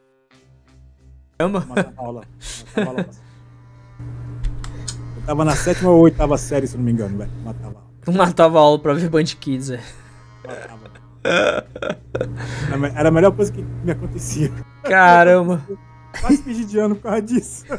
[1.43, 3.09] Caramba.
[5.17, 7.31] Eu tava na sétima ou oitava série, se não me engano, velho.
[7.45, 7.83] Matava aula.
[8.05, 9.81] Tu matava aula pra ver Band Kids, é.
[10.45, 10.83] Matava.
[12.97, 14.53] Era a melhor coisa que me acontecia.
[14.83, 15.63] Caramba.
[16.21, 17.65] Quase pedi de ano por causa disso.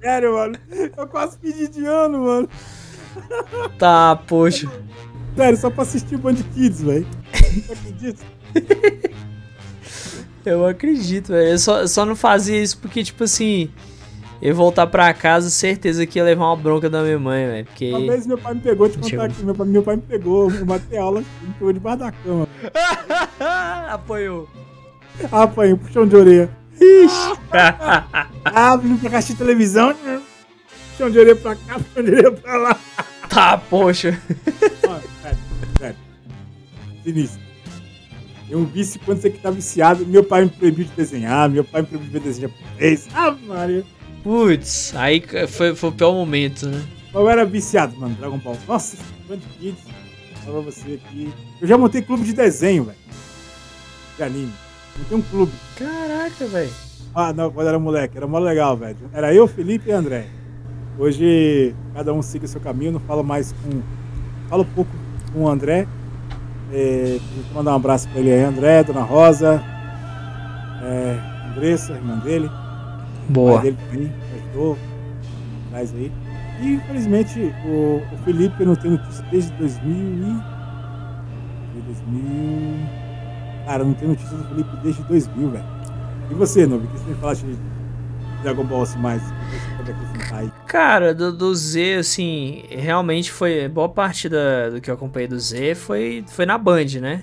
[0.00, 0.56] Sério, mano.
[0.96, 2.48] Eu quase pedi de ano, mano.
[3.78, 4.70] tá, poxa.
[5.36, 7.06] Sério, só pra assistir o Band Kids, velho.
[7.34, 8.24] Você acredita?
[10.44, 11.50] Eu acredito, velho.
[11.52, 13.70] Eu só, só não fazia isso porque, tipo assim,
[14.42, 17.64] eu voltar pra casa, certeza que ia levar uma bronca da minha mãe, velho.
[17.64, 17.90] Porque.
[17.90, 20.50] Uma vez meu pai me pegou, te contar aqui, meu pai, meu pai me pegou,
[20.50, 22.48] eu matei aula, me pegou debaixo da cama.
[23.88, 24.48] Apoiou.
[25.30, 26.50] Ah, um puxão de orelha.
[28.44, 30.20] Ah, vindo pra caixa de televisão, né?
[30.90, 32.80] puxão de orelha pra cá, puxão de orelha pra lá.
[33.28, 34.20] tá, poxa.
[34.86, 35.38] Mano, sério,
[35.78, 35.96] sério.
[37.02, 37.43] Sinistro.
[38.54, 41.64] Eu um vício quando você que tá viciado, meu pai me proibiu de desenhar, meu
[41.64, 43.08] pai me proibiu de ver desenho japonês.
[43.12, 43.84] Ah, Maria.
[44.22, 46.80] Putz, aí foi, foi o pior momento, né?
[47.12, 48.56] Eu era viciado, mano, Dragon Ball.
[48.68, 48.96] Nossa,
[49.28, 49.82] Band Kids.
[50.44, 51.34] Fala você aqui.
[51.60, 52.98] Eu já montei clube de desenho, velho.
[54.16, 54.52] De anime.
[54.98, 55.52] Montei um clube.
[55.74, 56.70] Caraca, velho.
[57.12, 59.10] Ah, não, quando era moleque, era mó legal, velho.
[59.12, 60.28] Era eu, Felipe e André.
[60.96, 63.82] Hoje, cada um siga o seu caminho, não falo mais com.
[64.48, 64.92] Falo pouco
[65.32, 65.88] com o André.
[67.54, 69.62] Mandar um abraço pra ele aí, André, Dona Rosa,
[70.82, 71.18] é,
[71.50, 72.50] Andressa, irmã dele.
[73.28, 73.60] Boa.
[73.60, 74.76] dele também, ajudou.
[75.70, 76.12] Traz aí.
[76.60, 80.42] E infelizmente o, o Felipe eu não tenho notícia desde 2000 e.
[81.74, 83.04] de 2000.
[83.66, 85.64] Cara, eu não tenho notícia do Felipe desde 2000, velho.
[86.30, 87.58] E você, Novi, o que você me falaste de
[88.42, 89.22] Dragon Ball assim mais?
[89.22, 90.52] Que você pode acrescentar aí?
[90.74, 93.68] Cara, do, do Z, assim, realmente foi.
[93.68, 97.22] Boa parte da, do que eu acompanhei do Z foi, foi na Band, né?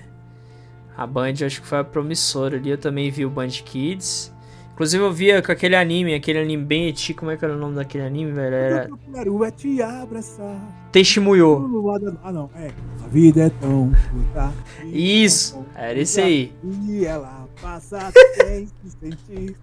[0.96, 2.70] A Band eu acho que foi a promissora ali.
[2.70, 4.32] Eu também vi o Band Kids.
[4.72, 7.58] Inclusive eu via com aquele anime, aquele anime bem eti, como é que era o
[7.58, 8.54] nome daquele anime, velho?
[8.54, 8.88] Era
[9.22, 10.58] Eu é te abraçar.
[10.90, 11.58] Teixemuyo.
[11.58, 12.70] no lado- Ah, não, é.
[13.04, 14.50] A vida é tão curta.
[14.86, 16.54] Isso, era esse aí.
[16.88, 19.56] E ela passa sem se sentir.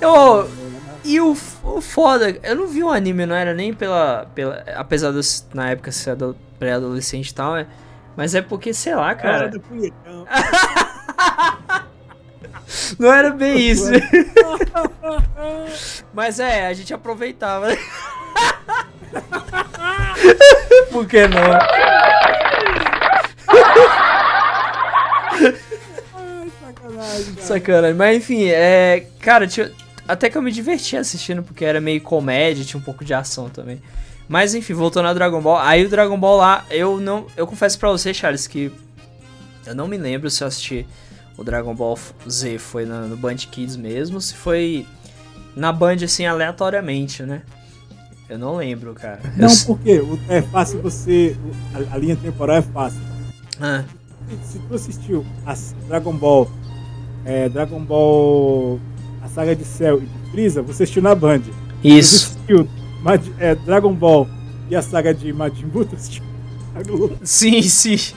[0.00, 0.48] Eu-.
[1.04, 4.26] E o, o foda, eu não vi um anime, não era nem pela.
[4.34, 5.20] pela apesar de
[5.52, 7.66] na época ser ado- pré-adolescente e tal, é,
[8.16, 9.48] mas é porque, sei lá, cara.
[9.48, 10.26] do punhetão.
[12.98, 13.90] Não era bem isso.
[16.14, 17.68] Mas é, a gente aproveitava.
[20.90, 21.38] Por que não?
[27.02, 27.46] Ai, sacanagem, cara.
[27.46, 27.96] Sacanagem.
[27.96, 29.06] Mas enfim, é.
[29.20, 29.70] Cara, tinha-
[30.08, 33.48] até que eu me diverti assistindo, porque era meio comédia, tinha um pouco de ação
[33.48, 33.80] também.
[34.28, 35.58] Mas enfim, voltando a Dragon Ball.
[35.58, 37.26] Aí o Dragon Ball lá, eu não.
[37.36, 38.72] Eu confesso pra você, Charles, que.
[39.66, 40.86] Eu não me lembro se eu assisti
[41.36, 44.84] o Dragon Ball Z foi na- no Band Kids mesmo, se foi
[45.56, 47.42] na Band assim aleatoriamente, né?
[48.28, 49.20] Eu não lembro, cara.
[49.24, 51.36] Eu Não, s- porque é fácil você.
[51.74, 53.00] A, a linha temporal é fácil.
[53.60, 53.84] Ah,
[54.46, 55.54] Se, se tu assistiu a
[55.88, 56.50] Dragon Ball.
[57.24, 58.80] É, Dragon Ball.
[59.22, 61.42] A saga de Cell e de Freeza, você assistiu na Band.
[61.80, 62.36] Você isso.
[62.36, 62.68] assistiu
[63.38, 64.28] é, Dragon Ball
[64.68, 66.24] e a saga de Majin Buu, tu assistiu
[66.74, 67.18] na Globo.
[67.22, 68.14] Sim, sim.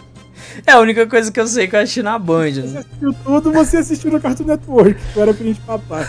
[0.66, 3.52] É a única coisa que eu sei que eu assisti na Band, Você assistiu tudo,
[3.52, 6.08] você assistiu no Cartoon Network, que era filho de papai.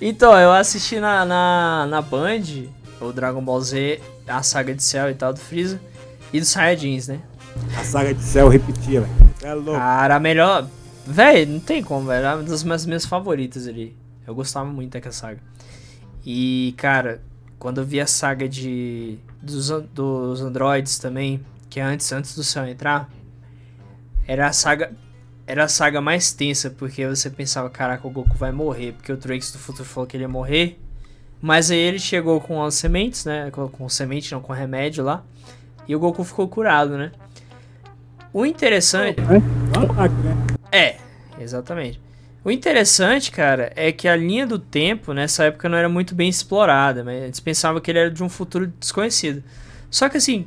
[0.00, 2.42] Então, eu assisti na, na, na Band
[3.00, 5.80] o Dragon Ball Z, a saga de Cell e tal do Freeza
[6.32, 7.20] e dos Saiyajins, né?
[7.78, 9.12] A saga de Cell repetia, velho.
[9.42, 9.72] É louco.
[9.72, 10.68] Cara, melhor.
[11.06, 12.26] Véi, não tem como, velho.
[12.26, 13.96] É uma das minhas, minhas favoritas ali.
[14.26, 15.40] Eu gostava muito daquela saga.
[16.24, 17.20] E, cara,
[17.58, 19.18] quando eu vi a saga de.
[19.40, 23.08] dos, dos androids também, que é antes, antes do céu entrar,
[24.26, 24.92] era a saga.
[25.44, 29.16] Era a saga mais tensa, porque você pensava, caraca, o Goku vai morrer, porque o
[29.16, 30.80] Trunks do futuro falou que ele ia morrer.
[31.40, 33.50] Mas aí ele chegou com as sementes, né?
[33.50, 35.24] Com, com semente, não, com remédio lá.
[35.88, 37.10] E o Goku ficou curado, né?
[38.32, 39.18] O interessante.
[39.20, 40.51] É, um ataque, né?
[40.72, 40.96] É,
[41.38, 42.00] exatamente.
[42.44, 46.28] O interessante, cara, é que a linha do tempo nessa época não era muito bem
[46.28, 49.44] explorada, mas eles pensavam que ele era de um futuro desconhecido.
[49.88, 50.46] Só que assim,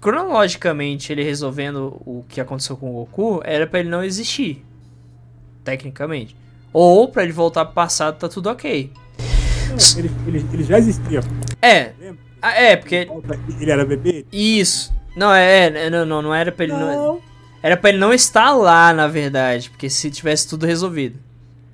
[0.00, 4.64] cronologicamente, ele resolvendo o que aconteceu com o Goku, era para ele não existir,
[5.62, 6.34] tecnicamente.
[6.72, 8.90] Ou para ele voltar pro passado, tá tudo ok.
[9.68, 11.20] Não, ele, ele, ele já existia.
[11.62, 11.92] É,
[12.42, 13.08] ah, é, porque.
[13.60, 14.24] Ele era bebê?
[14.32, 14.92] Isso.
[15.14, 16.72] Não, é, é, não, não, não era pra ele.
[16.72, 17.29] Não, Não.
[17.62, 19.70] Era pra ele não estar lá, na verdade.
[19.70, 21.18] Porque se tivesse tudo resolvido,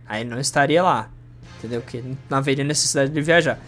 [0.07, 1.11] aí ele não estaria lá.
[1.59, 1.81] Entendeu?
[1.81, 3.59] Porque não haveria necessidade de viajar.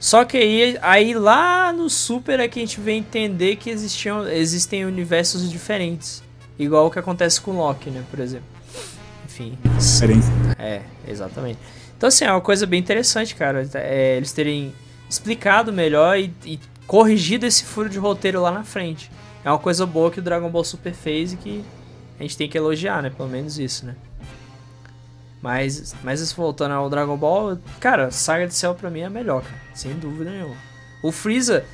[0.00, 4.28] Só que aí, aí lá no Super é que a gente vem entender que existiam,
[4.28, 6.22] existem universos diferentes.
[6.58, 8.46] Igual o que acontece com o Loki, né, por exemplo.
[9.24, 9.58] Enfim.
[9.78, 10.30] Diferença.
[10.58, 11.58] É, exatamente.
[11.96, 13.68] Então, assim, é uma coisa bem interessante, cara.
[13.74, 14.72] É, eles terem
[15.08, 19.10] explicado melhor e, e corrigido esse furo de roteiro lá na frente.
[19.48, 21.64] É uma coisa boa que o Dragon Ball Super fez e que
[22.18, 23.08] a gente tem que elogiar, né?
[23.08, 23.96] Pelo menos isso, né?
[25.40, 29.10] Mas, mas isso voltando ao Dragon Ball, cara, Saga de Cell pra mim é a
[29.10, 29.56] melhor, cara.
[29.72, 30.54] Sem dúvida nenhuma.
[31.02, 31.64] O Freeza,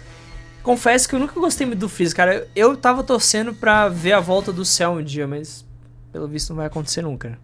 [0.63, 2.49] confesso que eu nunca gostei muito do Freeza, cara.
[2.55, 5.67] Eu, eu tava torcendo pra ver a volta do Cell um dia, mas
[6.13, 7.31] pelo visto não vai acontecer nunca.
[7.31, 7.39] né?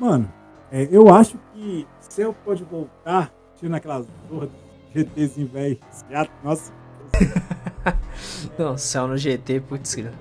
[0.00, 0.32] Mano,
[0.72, 5.78] é, eu acho que Cell pode voltar, tiro naquelas zorras do GTzinho velho.
[6.42, 6.72] Nossa.
[8.58, 10.12] Não, Cell no GT, putz, cara.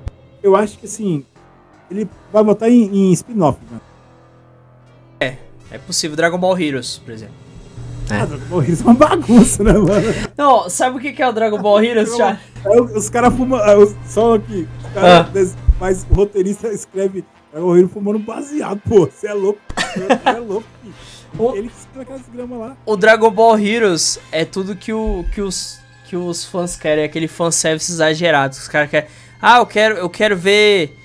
[0.44, 1.26] Eu acho que assim,
[1.90, 3.82] ele vai voltar em, em spin-off, mano.
[5.72, 6.16] É possível.
[6.16, 7.34] Dragon Ball Heroes, por exemplo.
[8.10, 8.18] É.
[8.22, 9.90] Ah, Dragon Ball Heroes é uma bagunça, né, mano?
[10.38, 12.40] Não, sabe o que é o Dragon Ball Heroes, já?
[12.64, 13.60] Aí os caras fumam.
[13.60, 14.68] ah, os- Só aqui.
[14.80, 14.92] Os Ah.
[14.94, 19.06] cara des- Mas o roteirista escreve Dragon Ball Heroes fumando baseado, pô.
[19.08, 19.60] Você é louco.
[19.76, 20.94] Você é louco, filho.
[21.38, 22.78] O- Ele que escreve aquelas gramas lá.
[22.86, 27.06] O Dragon Ball Heroes é tudo que, o, que, os, que os fãs querem, é
[27.06, 28.54] aquele fanservice exagerado.
[28.54, 29.10] Os caras querem.
[29.42, 30.98] Ah, eu quero, eu quero ver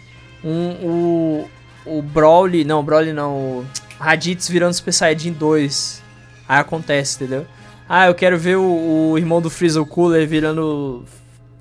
[0.44, 1.50] um, o,
[1.86, 2.64] o Broly.
[2.64, 3.34] Não, Broly não.
[3.34, 3.66] O
[3.98, 6.02] Raditz virando Super Saiyajin 2.
[6.48, 7.46] Aí acontece, entendeu?
[7.88, 11.04] Ah, eu quero ver o, o irmão do Freeza, o Cooler, virando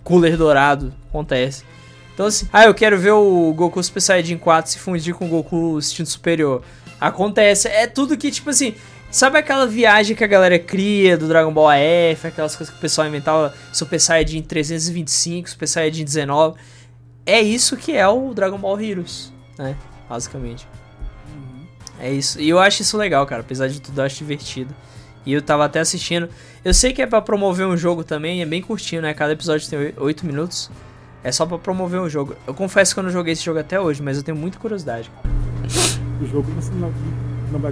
[0.04, 0.94] Cooler dourado.
[1.10, 1.64] Acontece.
[2.14, 5.30] Então assim, ah, eu quero ver o Goku Super Saiyajin 4 se fundir com o
[5.30, 6.62] Goku Instinto Superior.
[7.00, 7.68] Acontece.
[7.68, 8.76] É tudo que, tipo assim,
[9.12, 12.82] Sabe aquela viagem que a galera cria do Dragon Ball AF, aquelas coisas que o
[12.82, 16.60] pessoal inventava, Super Saiyajin 325, Super Saiyajin 19?
[17.26, 19.76] É isso que é o Dragon Ball Heroes, né?
[20.08, 20.68] Basicamente.
[22.00, 22.40] É isso.
[22.40, 23.42] E eu acho isso legal, cara.
[23.42, 24.74] Apesar de tudo, eu acho divertido.
[25.26, 26.30] E eu tava até assistindo.
[26.64, 29.14] Eu sei que é pra promover um jogo também, é bem curtinho, né?
[29.14, 30.70] Cada episódio tem 8 minutos.
[31.24, 32.36] É só pra promover um jogo.
[32.48, 35.12] Eu confesso que eu não joguei esse jogo até hoje, mas eu tenho muita curiosidade.
[36.22, 36.92] O jogo não,
[37.50, 37.72] não vai.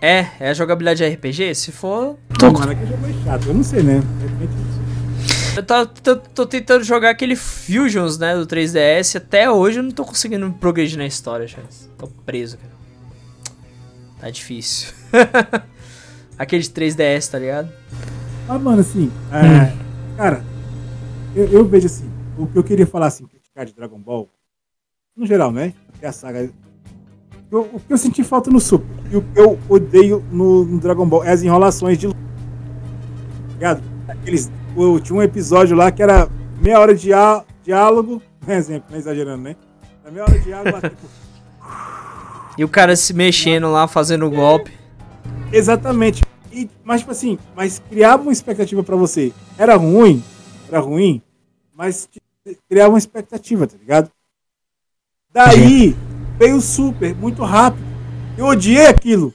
[0.00, 1.54] É, é a jogabilidade RPG?
[1.54, 3.48] Se for, Não, mano, aquele jogo é chato.
[3.48, 4.00] Eu não sei, né?
[4.00, 4.52] De repente,
[5.56, 9.16] Eu tô, tô, tô tentando jogar aquele Fusions, né, do 3DS.
[9.16, 11.90] Até hoje eu não tô conseguindo progredir na história, Charles.
[11.98, 12.72] Tô preso, cara.
[14.20, 14.92] Tá difícil.
[16.38, 17.68] aquele de 3DS, tá ligado?
[18.46, 19.76] Mas, mano, assim, é,
[20.16, 20.44] cara,
[21.34, 24.28] eu, eu vejo assim, o que eu queria falar assim, criticar de Dragon Ball,
[25.16, 25.74] no geral, né?
[25.98, 26.48] Que é a saga.
[27.50, 30.78] Eu- o que eu senti falta no Super e o que eu odeio no, no
[30.78, 32.18] Dragon Ball é as enrolações de luta.
[32.18, 33.82] Tá ligado?
[34.08, 36.28] Aqueles, eu, tinha um episódio lá que era
[36.60, 39.56] meia hora de diá- diálogo, por exemplo, não exagerando, né?
[40.02, 41.06] Era meia hora de diálogo lá, tipo,
[42.56, 44.72] E o cara se mexendo lá, fazendo o golpe.
[45.52, 46.22] Exatamente.
[46.52, 49.32] E, mas, tipo assim, mas criava uma expectativa pra você.
[49.56, 50.22] Era ruim,
[50.68, 51.22] era ruim,
[51.74, 54.10] mas te- criava uma expectativa, tá ligado?
[55.32, 55.94] Daí
[56.38, 57.86] veio Super, muito rápido.
[58.36, 59.32] Eu odiei aquilo.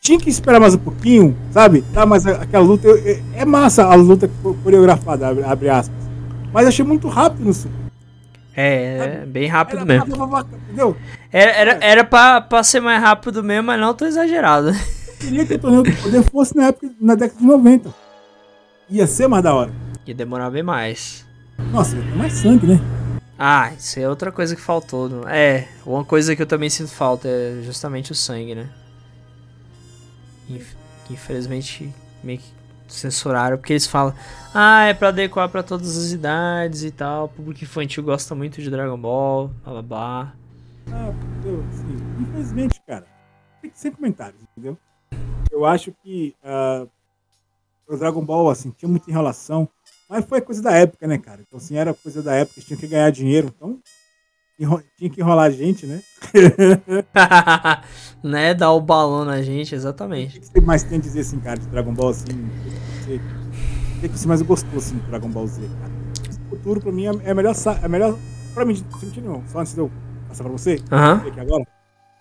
[0.00, 1.82] Tinha que esperar mais um pouquinho, sabe?
[1.92, 2.86] Tá, mas aquela luta.
[2.86, 5.98] eu- eu- é massa a luta co- coreografada, abre, abre aspas.
[6.52, 7.76] Mas achei muito rápido no Super.
[8.56, 10.14] É, é bem rápido Era- mesmo.
[10.66, 10.96] Entendeu?
[11.32, 14.70] Era, era, era pra, pra ser mais rápido mesmo, mas não tô exagerado.
[15.08, 17.92] Eu queria que o torneio do poder fosse na época, na década de 90.
[18.88, 19.70] Ia ser mais da hora.
[20.06, 21.26] Ia demorar bem mais.
[21.72, 22.80] Nossa, ia ter mais sangue, né?
[23.38, 25.08] Ah, isso é outra coisa que faltou.
[25.08, 28.68] não- É, uma coisa que eu também sinto falta é justamente o sangue, né?
[31.10, 32.52] Infelizmente meio que
[32.88, 34.14] censuraram, porque eles falam,
[34.54, 38.60] ah, é pra adequar pra todas as idades e tal, o público infantil gosta muito
[38.62, 39.50] de Dragon Ball,
[39.86, 40.32] blá.
[40.90, 41.64] Ah, entendeu?
[41.68, 43.06] Assim, infelizmente, cara,
[43.74, 44.76] ser comentários, entendeu?
[45.50, 46.88] Eu acho que uh,
[47.86, 49.68] o Dragon Ball, assim, tinha muita enrolação,
[50.08, 51.42] mas foi coisa da época, né, cara?
[51.46, 53.78] Então, assim, era coisa da época, tinha que ganhar dinheiro, então
[54.96, 56.02] tinha que enrolar a gente, né?
[58.22, 58.54] né?
[58.54, 60.38] Dar o balão na gente, exatamente.
[60.38, 62.24] O que você mais tem a dizer, assim, cara, de Dragon Ball, assim?
[63.96, 65.92] O que você mais gostou, assim, de Dragon Ball Z, cara?
[66.46, 67.54] O futuro, pra mim, é a melhor...
[67.54, 68.18] É a melhor
[68.54, 68.84] pra mim,
[69.22, 69.90] não, só antes de eu
[70.26, 71.28] passar pra você, uhum.
[71.28, 71.64] aqui agora.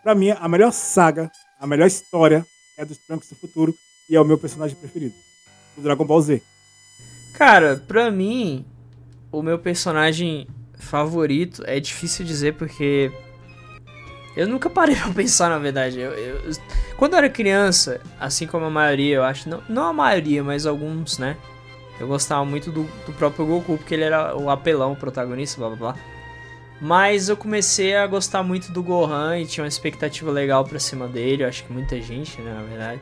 [0.04, 2.46] Pra mim, a melhor saga, a melhor história
[2.78, 3.74] é dos Trunks do futuro
[4.08, 5.16] e é o meu personagem preferido,
[5.76, 6.42] do Dragon Ball Z.
[7.38, 8.66] Cara, pra mim,
[9.32, 10.48] o meu personagem
[10.80, 13.12] favorito é difícil dizer porque
[14.36, 16.00] eu nunca parei pra pensar, na verdade.
[16.00, 16.52] Eu, eu,
[16.98, 20.66] quando eu era criança, assim como a maioria, eu acho, não, não a maioria, mas
[20.66, 21.38] alguns, né?
[22.00, 25.70] Eu gostava muito do, do próprio Goku, porque ele era o apelão, o protagonista, blá
[25.70, 25.96] blá blá.
[26.82, 31.08] Mas eu comecei a gostar muito do Gohan e tinha uma expectativa legal pra cima
[31.08, 33.02] dele, eu acho que muita gente, né, na verdade.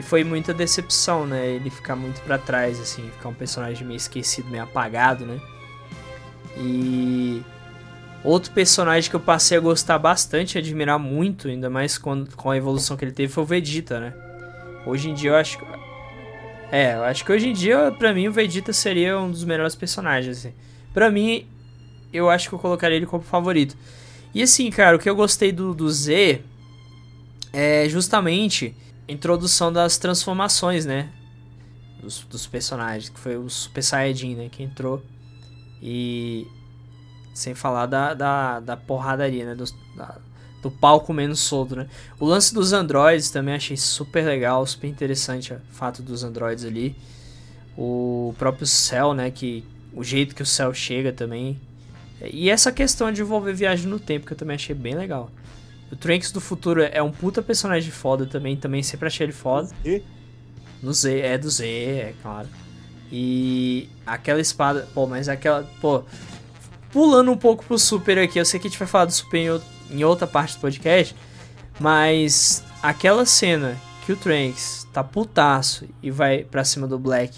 [0.00, 1.46] E foi muita decepção, né?
[1.46, 5.38] Ele ficar muito para trás, assim, ficar um personagem meio esquecido, meio apagado, né?
[6.56, 7.42] E
[8.24, 12.56] outro personagem que eu passei a gostar bastante, admirar muito, ainda mais com, com a
[12.56, 14.14] evolução que ele teve, foi o Vegeta, né?
[14.86, 15.66] Hoje em dia eu acho que.
[16.72, 19.74] É, eu acho que hoje em dia, pra mim, o Vegeta seria um dos melhores
[19.74, 20.54] personagens, assim.
[20.94, 21.46] Pra mim,
[22.10, 23.76] eu acho que eu colocaria ele como favorito.
[24.34, 26.40] E assim, cara, o que eu gostei do, do Z
[27.52, 28.74] é justamente
[29.10, 31.10] introdução das transformações, né?
[32.00, 34.48] Dos, dos, personagens, que foi o Super Saiyajin, né?
[34.50, 35.02] Que entrou.
[35.82, 36.46] E.
[37.34, 39.54] Sem falar da, da, da porradaria, né?
[39.54, 39.64] Do,
[39.96, 40.16] da,
[40.62, 41.88] do palco menos solto, né?
[42.18, 46.96] O lance dos androids também achei super legal, super interessante o fato dos androids ali.
[47.76, 49.30] O próprio céu, né?
[49.30, 51.60] Que o jeito que o céu chega também.
[52.32, 55.30] E essa questão de envolver viagem no tempo, que eu também achei bem legal.
[55.90, 59.68] O Trunks do futuro é um puta personagem foda também, também sempre achei ele foda.
[59.84, 60.02] E?
[60.82, 62.48] No Z, é do Z, é claro.
[63.12, 66.04] E aquela espada, pô, mas aquela, pô,
[66.92, 69.60] pulando um pouco pro Super aqui, eu sei que a gente vai falar do Super
[69.90, 71.14] em, outra parte do podcast,
[71.80, 73.76] mas aquela cena
[74.06, 77.36] que o Trunks tá putaço e vai pra cima do Black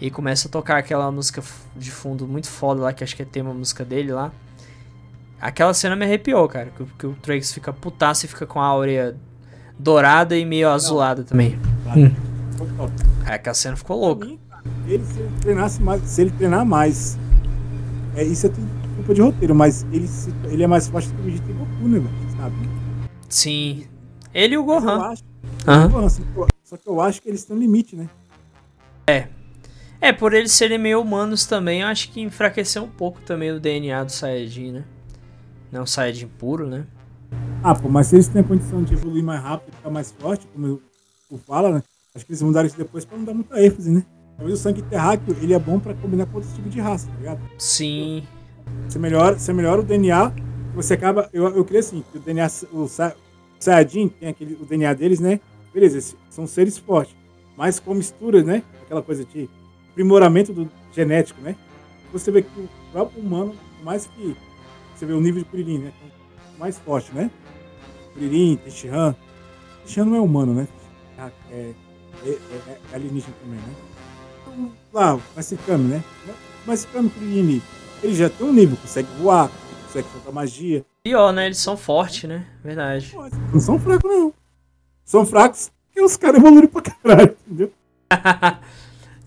[0.00, 1.42] e começa a tocar aquela música
[1.74, 4.30] de fundo muito foda lá, que acho que é tema música dele lá.
[5.40, 6.70] Aquela cena me arrepiou, cara.
[6.76, 9.16] Que, que o Trunks fica putaço e fica com a áurea
[9.78, 11.58] dourada e meio azulada também.
[11.96, 12.10] Hum.
[13.26, 14.26] É, aquela cena ficou louca.
[14.86, 17.18] Ele, se ele treinasse mais, se ele treinar mais,
[18.16, 21.20] é, isso é tudo culpa de roteiro, mas ele, se, ele é mais forte que
[21.20, 22.36] o Vegeta e Goku, né, velho?
[22.36, 22.56] Sabe?
[23.28, 23.86] Sim.
[24.34, 25.00] Ele e o Gohan.
[25.02, 25.22] Acho,
[25.66, 25.88] uhum.
[25.88, 26.08] Gohan
[26.64, 28.08] só que eu acho que eles têm um limite, né?
[29.06, 29.28] É.
[30.00, 33.58] É, por eles serem meio humanos também, eu acho que enfraqueceu um pouco também o
[33.58, 34.84] DNA do Saiyajin, né?
[35.70, 36.86] Não Saiyajin puro, né?
[37.62, 40.46] Ah, pô, mas se eles têm a condição de evoluir mais rápido, ficar mais forte,
[40.52, 40.80] como
[41.30, 41.82] o fala, né?
[42.14, 44.04] Acho que eles mudaram isso depois pra não dar muita ênfase, né?
[44.36, 47.14] Talvez o sangue terráqueo, ele é bom pra combinar com outros tipos de raça, tá
[47.18, 47.40] ligado?
[47.58, 48.22] Sim.
[48.88, 50.32] Você melhora, você melhora o DNA,
[50.74, 51.28] você acaba...
[51.32, 52.46] Eu, eu creio assim, que o DNA...
[52.72, 52.88] O, o
[53.58, 55.40] Saiyajin tem aquele, o DNA deles, né?
[55.74, 57.14] Beleza, são seres fortes.
[57.56, 58.62] Mas com mistura, né?
[58.84, 59.50] Aquela coisa de
[59.90, 61.56] aprimoramento do genético, né?
[62.12, 64.36] Você vê que o próprio humano, mais que
[64.98, 65.92] você vê o nível de Kuririn, né?
[66.58, 67.30] Mais forte, né?
[68.14, 69.14] Kuririn, Tenshinhan.
[69.84, 70.68] Tenshinhan não é humano, né?
[71.16, 71.74] É, é,
[72.26, 72.38] é,
[72.92, 73.74] é alienígena também, né?
[74.42, 76.04] Então, lá, Massikami, né?
[76.66, 77.62] Massikami Kuririn,
[78.02, 79.50] ele já tem um nível, consegue voar,
[79.86, 80.84] consegue soltar magia.
[81.04, 81.46] Pior, né?
[81.46, 82.44] Eles são fortes, né?
[82.62, 83.14] Verdade.
[83.52, 84.34] Não são fracos, não.
[85.04, 87.72] São fracos porque os caras evoluíram pra caralho, entendeu?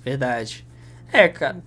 [0.03, 0.67] Verdade.
[1.11, 1.63] É, cara.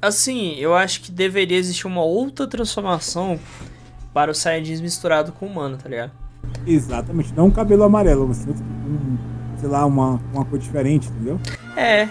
[0.00, 3.38] Assim, eu acho que deveria existir uma outra transformação
[4.14, 6.12] para o Saiyajins misturado com o humano, tá ligado?
[6.66, 9.18] Exatamente, não um cabelo amarelo, mas um,
[9.58, 11.40] sei lá, uma, uma cor diferente, entendeu?
[11.76, 12.08] É.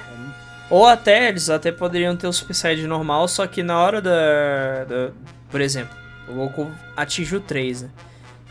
[0.69, 4.83] Ou até, eles até poderiam ter o Super Saiyajin normal, só que na hora da,
[4.83, 5.11] da.
[5.49, 5.95] Por exemplo,
[6.27, 7.89] o Goku atinge o 3, né?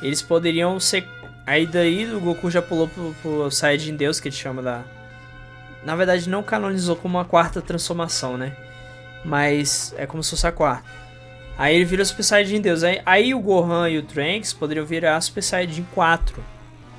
[0.01, 1.07] Eles poderiam ser.
[1.47, 4.83] Aí daí o Goku já pulou pro, pro Saiyajin Deus, que ele chama da.
[5.85, 8.57] Na verdade, não canonizou como uma quarta transformação, né?
[9.27, 10.89] Mas é como se fosse a quarta.
[11.59, 12.83] Aí ele vira Super Saiyajin Deus.
[12.83, 16.43] Aí, aí o Gohan e o Trunks poderiam virar Super Saiyajin 4,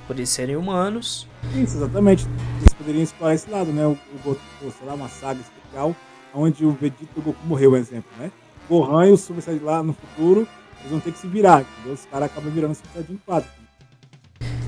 [0.05, 1.27] por eles serem humanos.
[1.55, 2.27] Isso, exatamente.
[2.59, 3.85] Eles poderiam explorar esse lado, né?
[3.85, 5.95] O, o Goku, sei lá, uma saga especial,
[6.33, 8.31] onde o Vegeta e o Goku morreu, um exemplo, né?
[8.67, 10.47] O Gohan e o Super Saiyajin lá no futuro,
[10.79, 11.93] eles vão ter que se virar, entendeu?
[11.93, 13.49] Os caras acabam virando Super Saiyajin 4.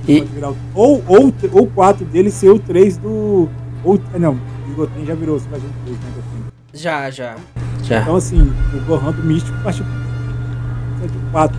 [0.07, 0.21] E...
[0.21, 3.49] Virar, ou, ou, ou 4 dele ser o 3 do...
[3.83, 4.39] Ou, não,
[4.71, 6.58] o Goten já virou Super Saiyajin 3, né, Goten?
[6.73, 7.35] Já, já.
[7.83, 8.01] Já.
[8.01, 9.85] Então, assim, o Gohan do Místico pro Saiyajin
[11.31, 11.57] 4.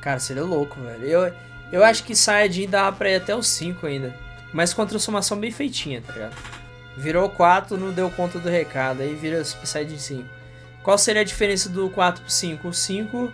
[0.00, 1.04] Cara, seria louco, velho.
[1.04, 1.32] Eu,
[1.72, 4.14] eu acho que Saiyajin dá pra ir até os 5 ainda.
[4.52, 6.34] Mas com a transformação bem feitinha, tá ligado?
[6.96, 10.24] Virou 4, não deu conta do recado, aí vira Super Saiyajin 5.
[10.82, 12.68] Qual seria a diferença do 4 pro 5?
[12.68, 13.32] O 5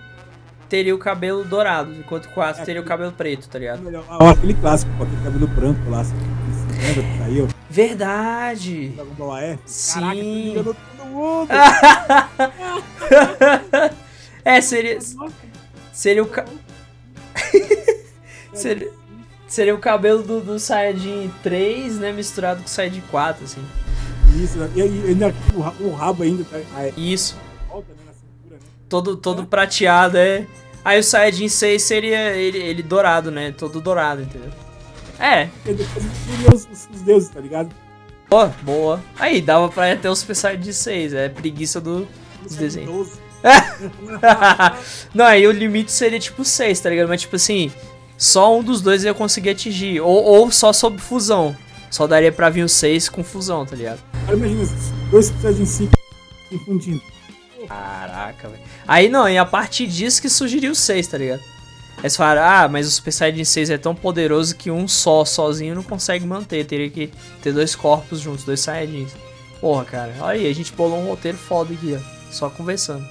[0.68, 3.80] teria o cabelo dourado, enquanto o 4 É, teria o cabelo preto, tá ligado?
[3.82, 7.48] Melhor- Ah, aquele clássico, pô, aquele cabelo branco lá, assim, que lembra que saiu?
[7.70, 8.92] Verdade!
[9.66, 10.52] Sim.
[10.54, 10.76] Caraca,
[11.08, 11.48] mundo!
[14.44, 14.98] É, seria,
[15.92, 16.44] seria o ca...
[18.54, 18.90] seria,
[19.46, 23.62] seria o cabelo do, do Saiyajin 3, né, misturado com o Saiyajin 4, assim.
[24.42, 27.36] Isso, e, e ainda o, ra- o rabo ainda tá aí, Isso.
[27.68, 28.60] volta né, na cintura, né?
[28.88, 30.46] todo, todo prateado, é.
[30.84, 33.52] Aí o Saiyajin 6 seria ele, ele dourado, né?
[33.52, 34.50] Todo dourado, entendeu?
[35.18, 37.70] É, E seria os, os, os deuses, tá ligado?
[38.28, 39.04] Boa, boa.
[39.18, 42.08] Aí, dava pra ir até o Super Saiyajin 6, é preguiça do,
[42.42, 42.90] dos Os desenhos.
[42.90, 43.28] 12.
[45.14, 47.08] Não, aí o limite seria tipo 6, tá ligado?
[47.08, 47.70] Mas tipo assim,
[48.16, 50.00] só um dos dois ia conseguir atingir.
[50.00, 51.56] Ou, ou só sob fusão.
[51.90, 54.00] Só daria pra vir o 6 com fusão, tá ligado?
[54.22, 54.68] Agora imagina,
[55.10, 55.92] dois Saiyajin 5
[56.48, 57.02] se fundindo.
[57.66, 58.62] Caraca, velho.
[58.86, 61.42] Aí não, e a partir disso que surgiria o 6, tá ligado?
[62.02, 65.24] Aí você fala, ah, mas o Super Saiyajin 6 é tão poderoso que um só,
[65.24, 66.64] sozinho, não consegue manter.
[66.64, 67.10] Teria que
[67.42, 69.12] ter dois corpos juntos, dois Saiyajins.
[69.60, 72.32] Porra, cara, olha aí, a gente bolou um roteiro foda aqui, ó.
[72.32, 73.04] Só conversando.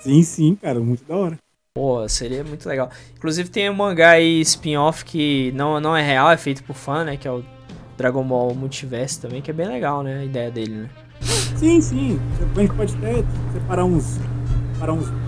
[0.00, 1.38] Sim, sim, cara, muito da hora.
[1.74, 2.90] Pô, seria muito legal.
[3.16, 7.02] Inclusive tem um mangá aí, spin-off, que não, não é real, é feito por fã,
[7.02, 7.16] né?
[7.16, 7.42] Que é o
[7.96, 10.20] Dragon Ball Multiverse também, que é bem legal, né?
[10.20, 10.90] A ideia dele, né?
[11.56, 12.20] Sim, sim.
[12.56, 14.18] A gente pode até separar uns.
[14.74, 15.21] Separar uns.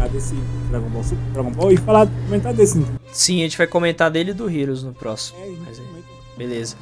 [0.00, 0.34] Ah, desse
[0.70, 2.84] Dragon Ball, Super Dragon Ball e falar, comentar desse.
[3.12, 5.38] Sim, a gente vai comentar dele e do Heroes no próximo.
[5.40, 5.82] É, Mas é.
[6.36, 6.76] Beleza.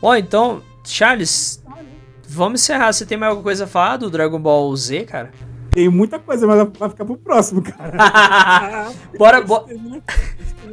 [0.00, 1.62] Bom, então, Charles,
[2.28, 2.92] vamos encerrar.
[2.92, 5.30] Você tem mais alguma coisa a falar do Dragon Ball Z, cara?
[5.70, 8.90] Tem muita coisa, mas vai ficar pro próximo, cara.
[9.18, 9.66] bora, bo-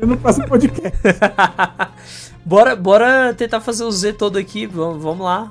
[0.01, 0.97] No próximo podcast.
[2.45, 4.65] bora, bora tentar fazer o Z todo aqui.
[4.65, 5.49] Vamos, vamos lá.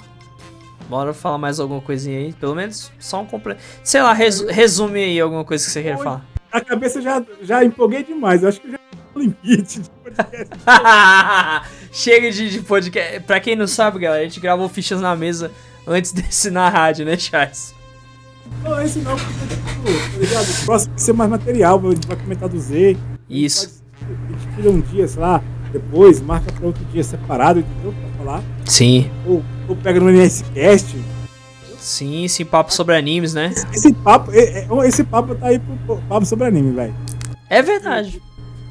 [0.89, 2.33] Bora falar mais alguma coisinha aí.
[2.33, 3.61] Pelo menos só um completo.
[3.83, 6.25] Sei lá, resu- resume aí alguma coisa que você quer falar.
[6.55, 8.45] A cabeça já, já empolguei demais.
[8.45, 10.49] Eu acho que já tô no limite de podcast.
[11.91, 13.21] Chega de, de podcast.
[13.23, 15.51] Pra quem não sabe, galera, a gente gravou fichas na mesa
[15.85, 17.75] antes desse na rádio, né, Charles?
[18.63, 20.49] Não, esse não, porque, tipo, tá ligado?
[20.49, 21.89] O próximo vai ser mais material.
[21.89, 22.97] A gente vai comentar do Z.
[23.29, 23.83] Isso.
[24.01, 25.43] A gente tira um dia, sei lá,
[25.73, 27.93] depois, marca pra outro dia separado, entendeu?
[27.93, 28.43] Pra falar.
[28.65, 29.11] Sim.
[29.27, 30.97] Ou, ou pega no NSCast.
[31.85, 33.53] Sim, sim, papo sobre animes, né?
[33.73, 36.95] Esse papo, é- é- esse papo tá aí pro papo sobre anime, velho.
[37.51, 38.23] É verdade.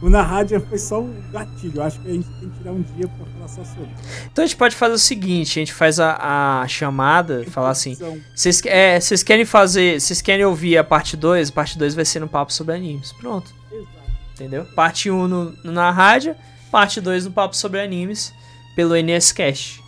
[0.02, 1.82] O na rádio foi só um gatilho.
[1.84, 3.90] Acho que a gente tem que tirar um dia pra falar só sobre.
[4.32, 7.96] Então a gente pode fazer o seguinte, a gente faz a, a chamada, falar assim,
[8.36, 11.50] vocês é, querem fazer, vocês querem ouvir a parte 2?
[11.50, 13.14] A parte 2 vai ser no papo sobre animes.
[13.14, 13.88] Pronto, Exato.
[14.34, 14.66] entendeu?
[14.76, 16.36] Parte 1 no, no- na rádio,
[16.72, 18.34] parte 2 no papo sobre animes
[18.76, 19.82] pelo NSCast.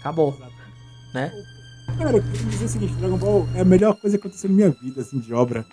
[0.00, 0.52] Acabou, exato.
[1.14, 1.32] né?
[1.98, 4.56] Cara, eu queria dizer o seguinte, Dragon Ball é a melhor coisa que aconteceu na
[4.56, 5.64] minha vida, assim, de obra.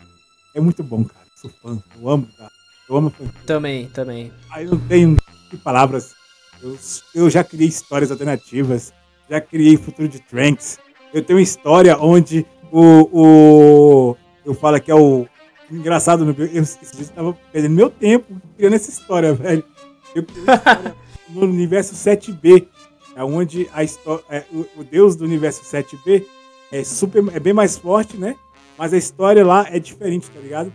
[0.55, 1.25] É muito bom, cara.
[1.35, 1.77] Sou fã.
[1.99, 2.51] Eu amo, cara.
[2.89, 3.25] Eu amo fã.
[3.45, 4.31] Também, também.
[4.49, 5.17] Aí não tenho
[5.63, 6.15] palavras.
[6.61, 6.77] Eu,
[7.13, 8.93] eu já criei histórias alternativas.
[9.29, 10.79] Já criei futuro de Trunks.
[11.13, 13.09] Eu tenho uma história onde o.
[13.11, 15.27] o eu falo que é o.
[15.69, 19.63] Engraçado, eu, dia eu tava perdendo meu tempo criando essa história, velho.
[20.15, 20.95] Eu criei uma história
[21.29, 22.72] no universo 7B, é
[23.17, 26.25] onde a história, é, o, o deus do universo 7B
[26.71, 28.35] é, super, é bem mais forte, né?
[28.77, 30.73] Mas a história lá é diferente, tá ligado?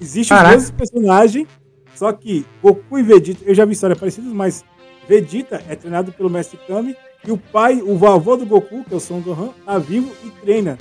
[0.00, 0.50] Existe Caraca.
[0.54, 1.48] mesmos personagens,
[1.94, 4.64] só que Goku e Vegeta, eu já vi histórias parecidas, mas
[5.08, 8.96] Vegeta é treinado pelo Mestre Kami e o pai, o vovô do Goku, que é
[8.96, 10.78] o Son Gohan, tá vivo e treina.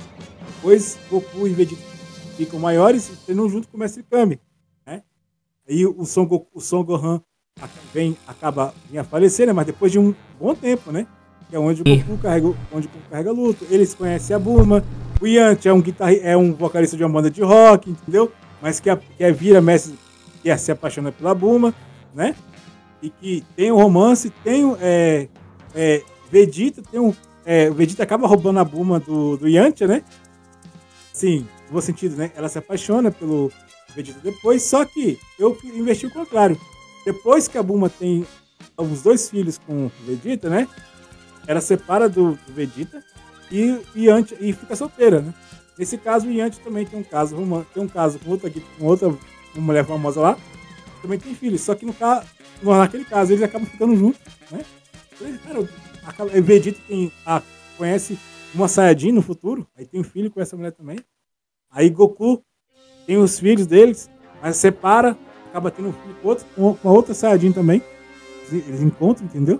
[0.62, 1.82] Pois Goku e Vegeta
[2.38, 4.39] ficam maiores e treinam junto com o Mestre Kami,
[4.86, 5.04] né?
[5.68, 7.22] Aí o Son, Goku, o Son Gohan
[7.93, 9.54] vem, acaba vem a falecer, né?
[9.54, 11.06] Mas depois de um bom tempo, né?
[11.49, 11.86] Que é onde o.
[11.86, 13.66] Goku carrega, onde o Goku carrega luto.
[13.70, 14.84] Eles conhecem a Bulma.
[15.22, 18.32] O Yanti é um guitarri, é um vocalista de uma banda de rock, entendeu?
[18.62, 19.97] Mas que, a, que é vira mestre
[20.41, 21.74] que é, se apaixona pela Bulma,
[22.14, 22.36] né?
[23.01, 25.28] E que tem um romance, tem um, é,
[25.76, 26.01] é,
[26.32, 27.14] Vegeta, tem um.
[27.45, 30.04] É, o Vegeta acaba roubando a Bulma do, do Yantia, né?
[31.14, 32.32] Sim, no bom sentido, né?
[32.36, 33.51] Ela se apaixona pelo
[33.95, 36.58] Vegeta depois, só que eu investi o contrário.
[37.06, 38.26] Depois que a Bulma tem
[38.78, 40.68] os dois filhos com o Vegeta, né?
[41.45, 43.04] Ela separa do, do Vegeta
[43.51, 45.34] e, e, Yantia, e fica solteira, né?
[45.78, 47.36] Nesse caso, o Yanti também tem um caso
[47.74, 49.18] tem um caso com outra, com outra uma
[49.66, 50.38] mulher famosa lá,
[51.01, 51.62] também tem filhos.
[51.62, 52.24] Só que no ca-
[52.62, 54.64] no, naquele caso, eles acabam ficando juntos, né?
[55.20, 55.68] Eles, Cara,
[56.06, 57.41] acaba- o Vegeta tem, a,
[57.78, 58.18] conhece
[58.54, 60.99] uma Saiyajin no futuro, aí tem um filho com essa mulher também.
[61.72, 62.43] Aí Goku
[63.08, 64.10] tem os filhos deles,
[64.41, 65.18] mas separa,
[65.54, 67.80] acaba tendo um filho com, outro, com uma outra Saiyajin também.
[68.51, 69.60] Eles, eles encontram, entendeu?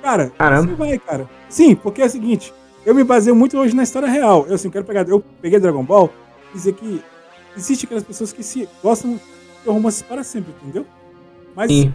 [0.00, 0.66] Cara, Caramba.
[0.66, 1.28] assim vai, cara.
[1.48, 2.54] Sim, porque é o seguinte,
[2.86, 4.46] eu me baseio muito hoje na história real.
[4.46, 6.08] Eu assim, quero pegar, eu peguei Dragon Ball
[6.50, 7.02] e dizer que
[7.56, 9.20] existe aquelas pessoas que se gostam
[9.64, 10.86] de romances para sempre, entendeu?
[11.54, 11.92] Mas Sim.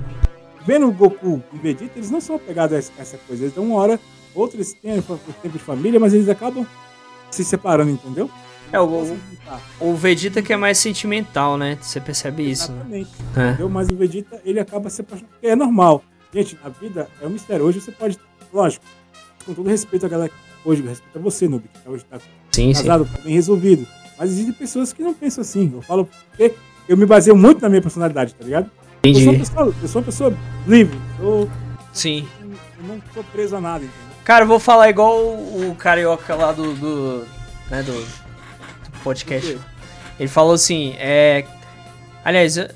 [0.65, 3.43] vendo o Goku e Vegeta, eles não são apegados a essa- a essa coisa.
[3.43, 3.99] Eles dão uma hora,
[4.35, 5.01] outra eles têm o
[5.41, 6.65] tempo de família, mas eles acabam
[7.31, 8.29] se separando, entendeu?
[8.71, 9.17] É, o,
[9.79, 11.77] o, Vegeta que é mais sentimental, né?
[11.81, 12.99] Você percebe isso, né?
[12.99, 13.61] Exatamente.
[13.61, 13.63] É.
[13.65, 15.33] Mas o Vegeta, ele acaba se apaixonando.
[15.33, 16.03] Porque é normal.
[16.33, 17.65] Gente, a vida é um mistério.
[17.65, 18.19] Hoje você pode,
[18.53, 18.85] lógico,
[19.45, 20.31] com todo respeito à galera
[20.67, 22.19] hoje respeita você, Noob, que hoje tá
[22.51, 22.83] Sim, sim.
[22.83, 23.87] casado, tá bem resolvido.
[24.17, 25.71] Mas existem pessoas que não pensam assim.
[25.73, 26.53] Eu falo porque
[26.89, 28.69] eu me baseio muito na minha personalidade, tá ligado?
[29.03, 29.49] Eu sou uma Entendi.
[29.49, 30.33] pessoa, eu sou uma pessoa
[30.67, 30.99] livre.
[31.19, 31.49] Eu,
[31.93, 32.27] Sim.
[32.41, 34.07] eu não sou preso a nada, entendeu?
[34.25, 36.73] Cara, eu vou falar igual o, o carioca lá do.
[36.73, 37.25] do
[37.69, 38.26] né, do
[38.97, 39.57] podcast.
[40.19, 41.45] Ele falou assim, é.
[42.23, 42.69] Aliás, é,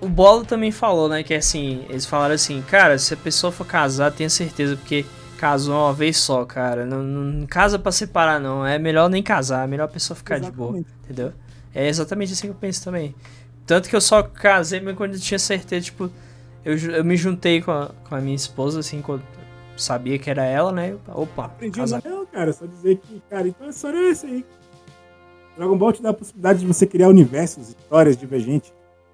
[0.00, 1.22] o Bola também falou, né?
[1.22, 5.04] Que é assim, eles falaram assim, cara, se a pessoa for casar, tenha certeza, porque
[5.36, 6.84] casou uma vez só, cara.
[6.86, 8.64] Não, não casa pra separar, não.
[8.66, 10.70] É melhor nem casar, é melhor a pessoa ficar de boa.
[10.78, 10.94] Exatamente.
[11.04, 11.32] Entendeu?
[11.74, 13.14] É exatamente assim que eu penso também.
[13.66, 16.10] Tanto que eu só casei mesmo quando eu tinha certeza, tipo,
[16.64, 19.22] eu, eu me juntei com a, com a minha esposa, assim, quando
[19.76, 20.96] sabia que era ela, né?
[21.08, 22.02] Opa, Aprendi casar.
[22.04, 22.52] não, cara.
[22.52, 24.44] Só dizer que, cara, então a história é essa aí.
[25.56, 28.72] Dragon Ball te dá a possibilidade de você criar universos, histórias divergentes.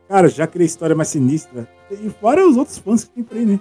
[0.08, 1.68] Cara, já criei história mais sinistra.
[1.90, 3.60] E fora os outros fãs que tem por aí, né?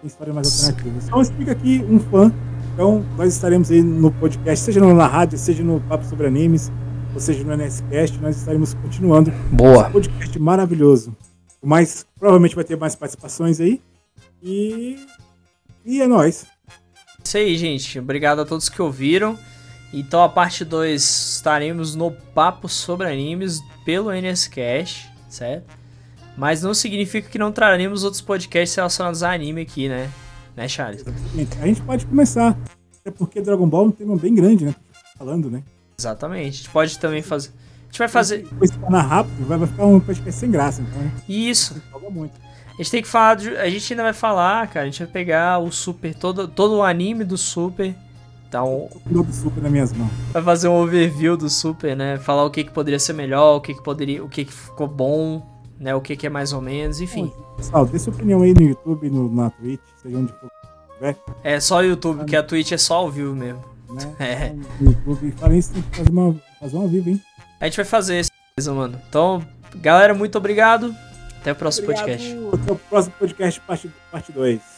[0.00, 1.06] Tem história mais alternativa.
[1.06, 2.32] Então explica aqui um fã.
[2.72, 6.70] Então nós estaremos aí no podcast, seja na rádio, seja no Papo sobre Animes,
[7.12, 9.90] ou seja no NSCast, nós estaremos continuando Boa.
[9.90, 11.16] podcast maravilhoso.
[11.62, 13.80] Mas provavelmente vai ter mais participações aí.
[14.42, 14.98] E.
[15.84, 16.46] E é nóis.
[17.22, 17.98] Isso aí, gente.
[17.98, 19.38] Obrigado a todos que ouviram.
[19.92, 21.02] Então, a parte 2
[21.36, 25.66] estaremos no Papo sobre Animes pelo NSCast, certo?
[26.36, 30.10] Mas não significa que não traremos outros podcasts relacionados a anime aqui, né?
[30.56, 31.04] Né, Charles?
[31.34, 32.58] Gente, a gente pode começar.
[33.00, 34.74] Até porque Dragon Ball é um tema bem grande, né?
[35.16, 35.62] Falando, né?
[35.98, 36.48] Exatamente.
[36.48, 37.50] A gente pode também fazer.
[37.50, 38.38] A gente vai fazer.
[38.38, 40.82] Depois se tornar rápido, vai vai ficar um podcast sem graça.
[40.82, 41.12] Então, né?
[41.28, 41.80] Isso.
[41.92, 42.32] Joga muito.
[42.72, 43.36] A gente tem que falar.
[43.36, 44.86] de- A gente ainda vai falar, cara.
[44.86, 46.14] A gente vai pegar o Super.
[46.14, 47.94] Todo, todo o anime do Super.
[48.54, 50.10] Então, O piloto super nas minhas mãos.
[50.32, 52.18] vai fazer um overview do Super, né?
[52.18, 54.22] Falar o que, que poderia ser melhor, o que, que poderia.
[54.22, 55.44] O que, que ficou bom,
[55.76, 55.92] né?
[55.92, 57.32] O que, que é mais ou menos, enfim.
[57.56, 60.48] Pessoal, dê sua opinião aí no YouTube, no, na Twitch, seja onde for,
[61.42, 63.60] É só o YouTube, porque a Twitch é só ao vivo mesmo.
[63.90, 64.14] né?
[64.20, 64.54] É.
[64.80, 65.32] No YouTube.
[65.32, 67.20] Falem isso, tem que fazer uma, fazer uma vivo, hein?
[67.60, 68.24] A gente vai fazer
[68.56, 69.00] isso, mano.
[69.08, 69.44] Então,
[69.74, 70.94] galera, muito obrigado.
[71.40, 72.06] Até o próximo Obrigado.
[72.06, 72.38] podcast.
[72.62, 73.94] Até o próximo podcast, parte 2.
[74.12, 74.73] Parte dois.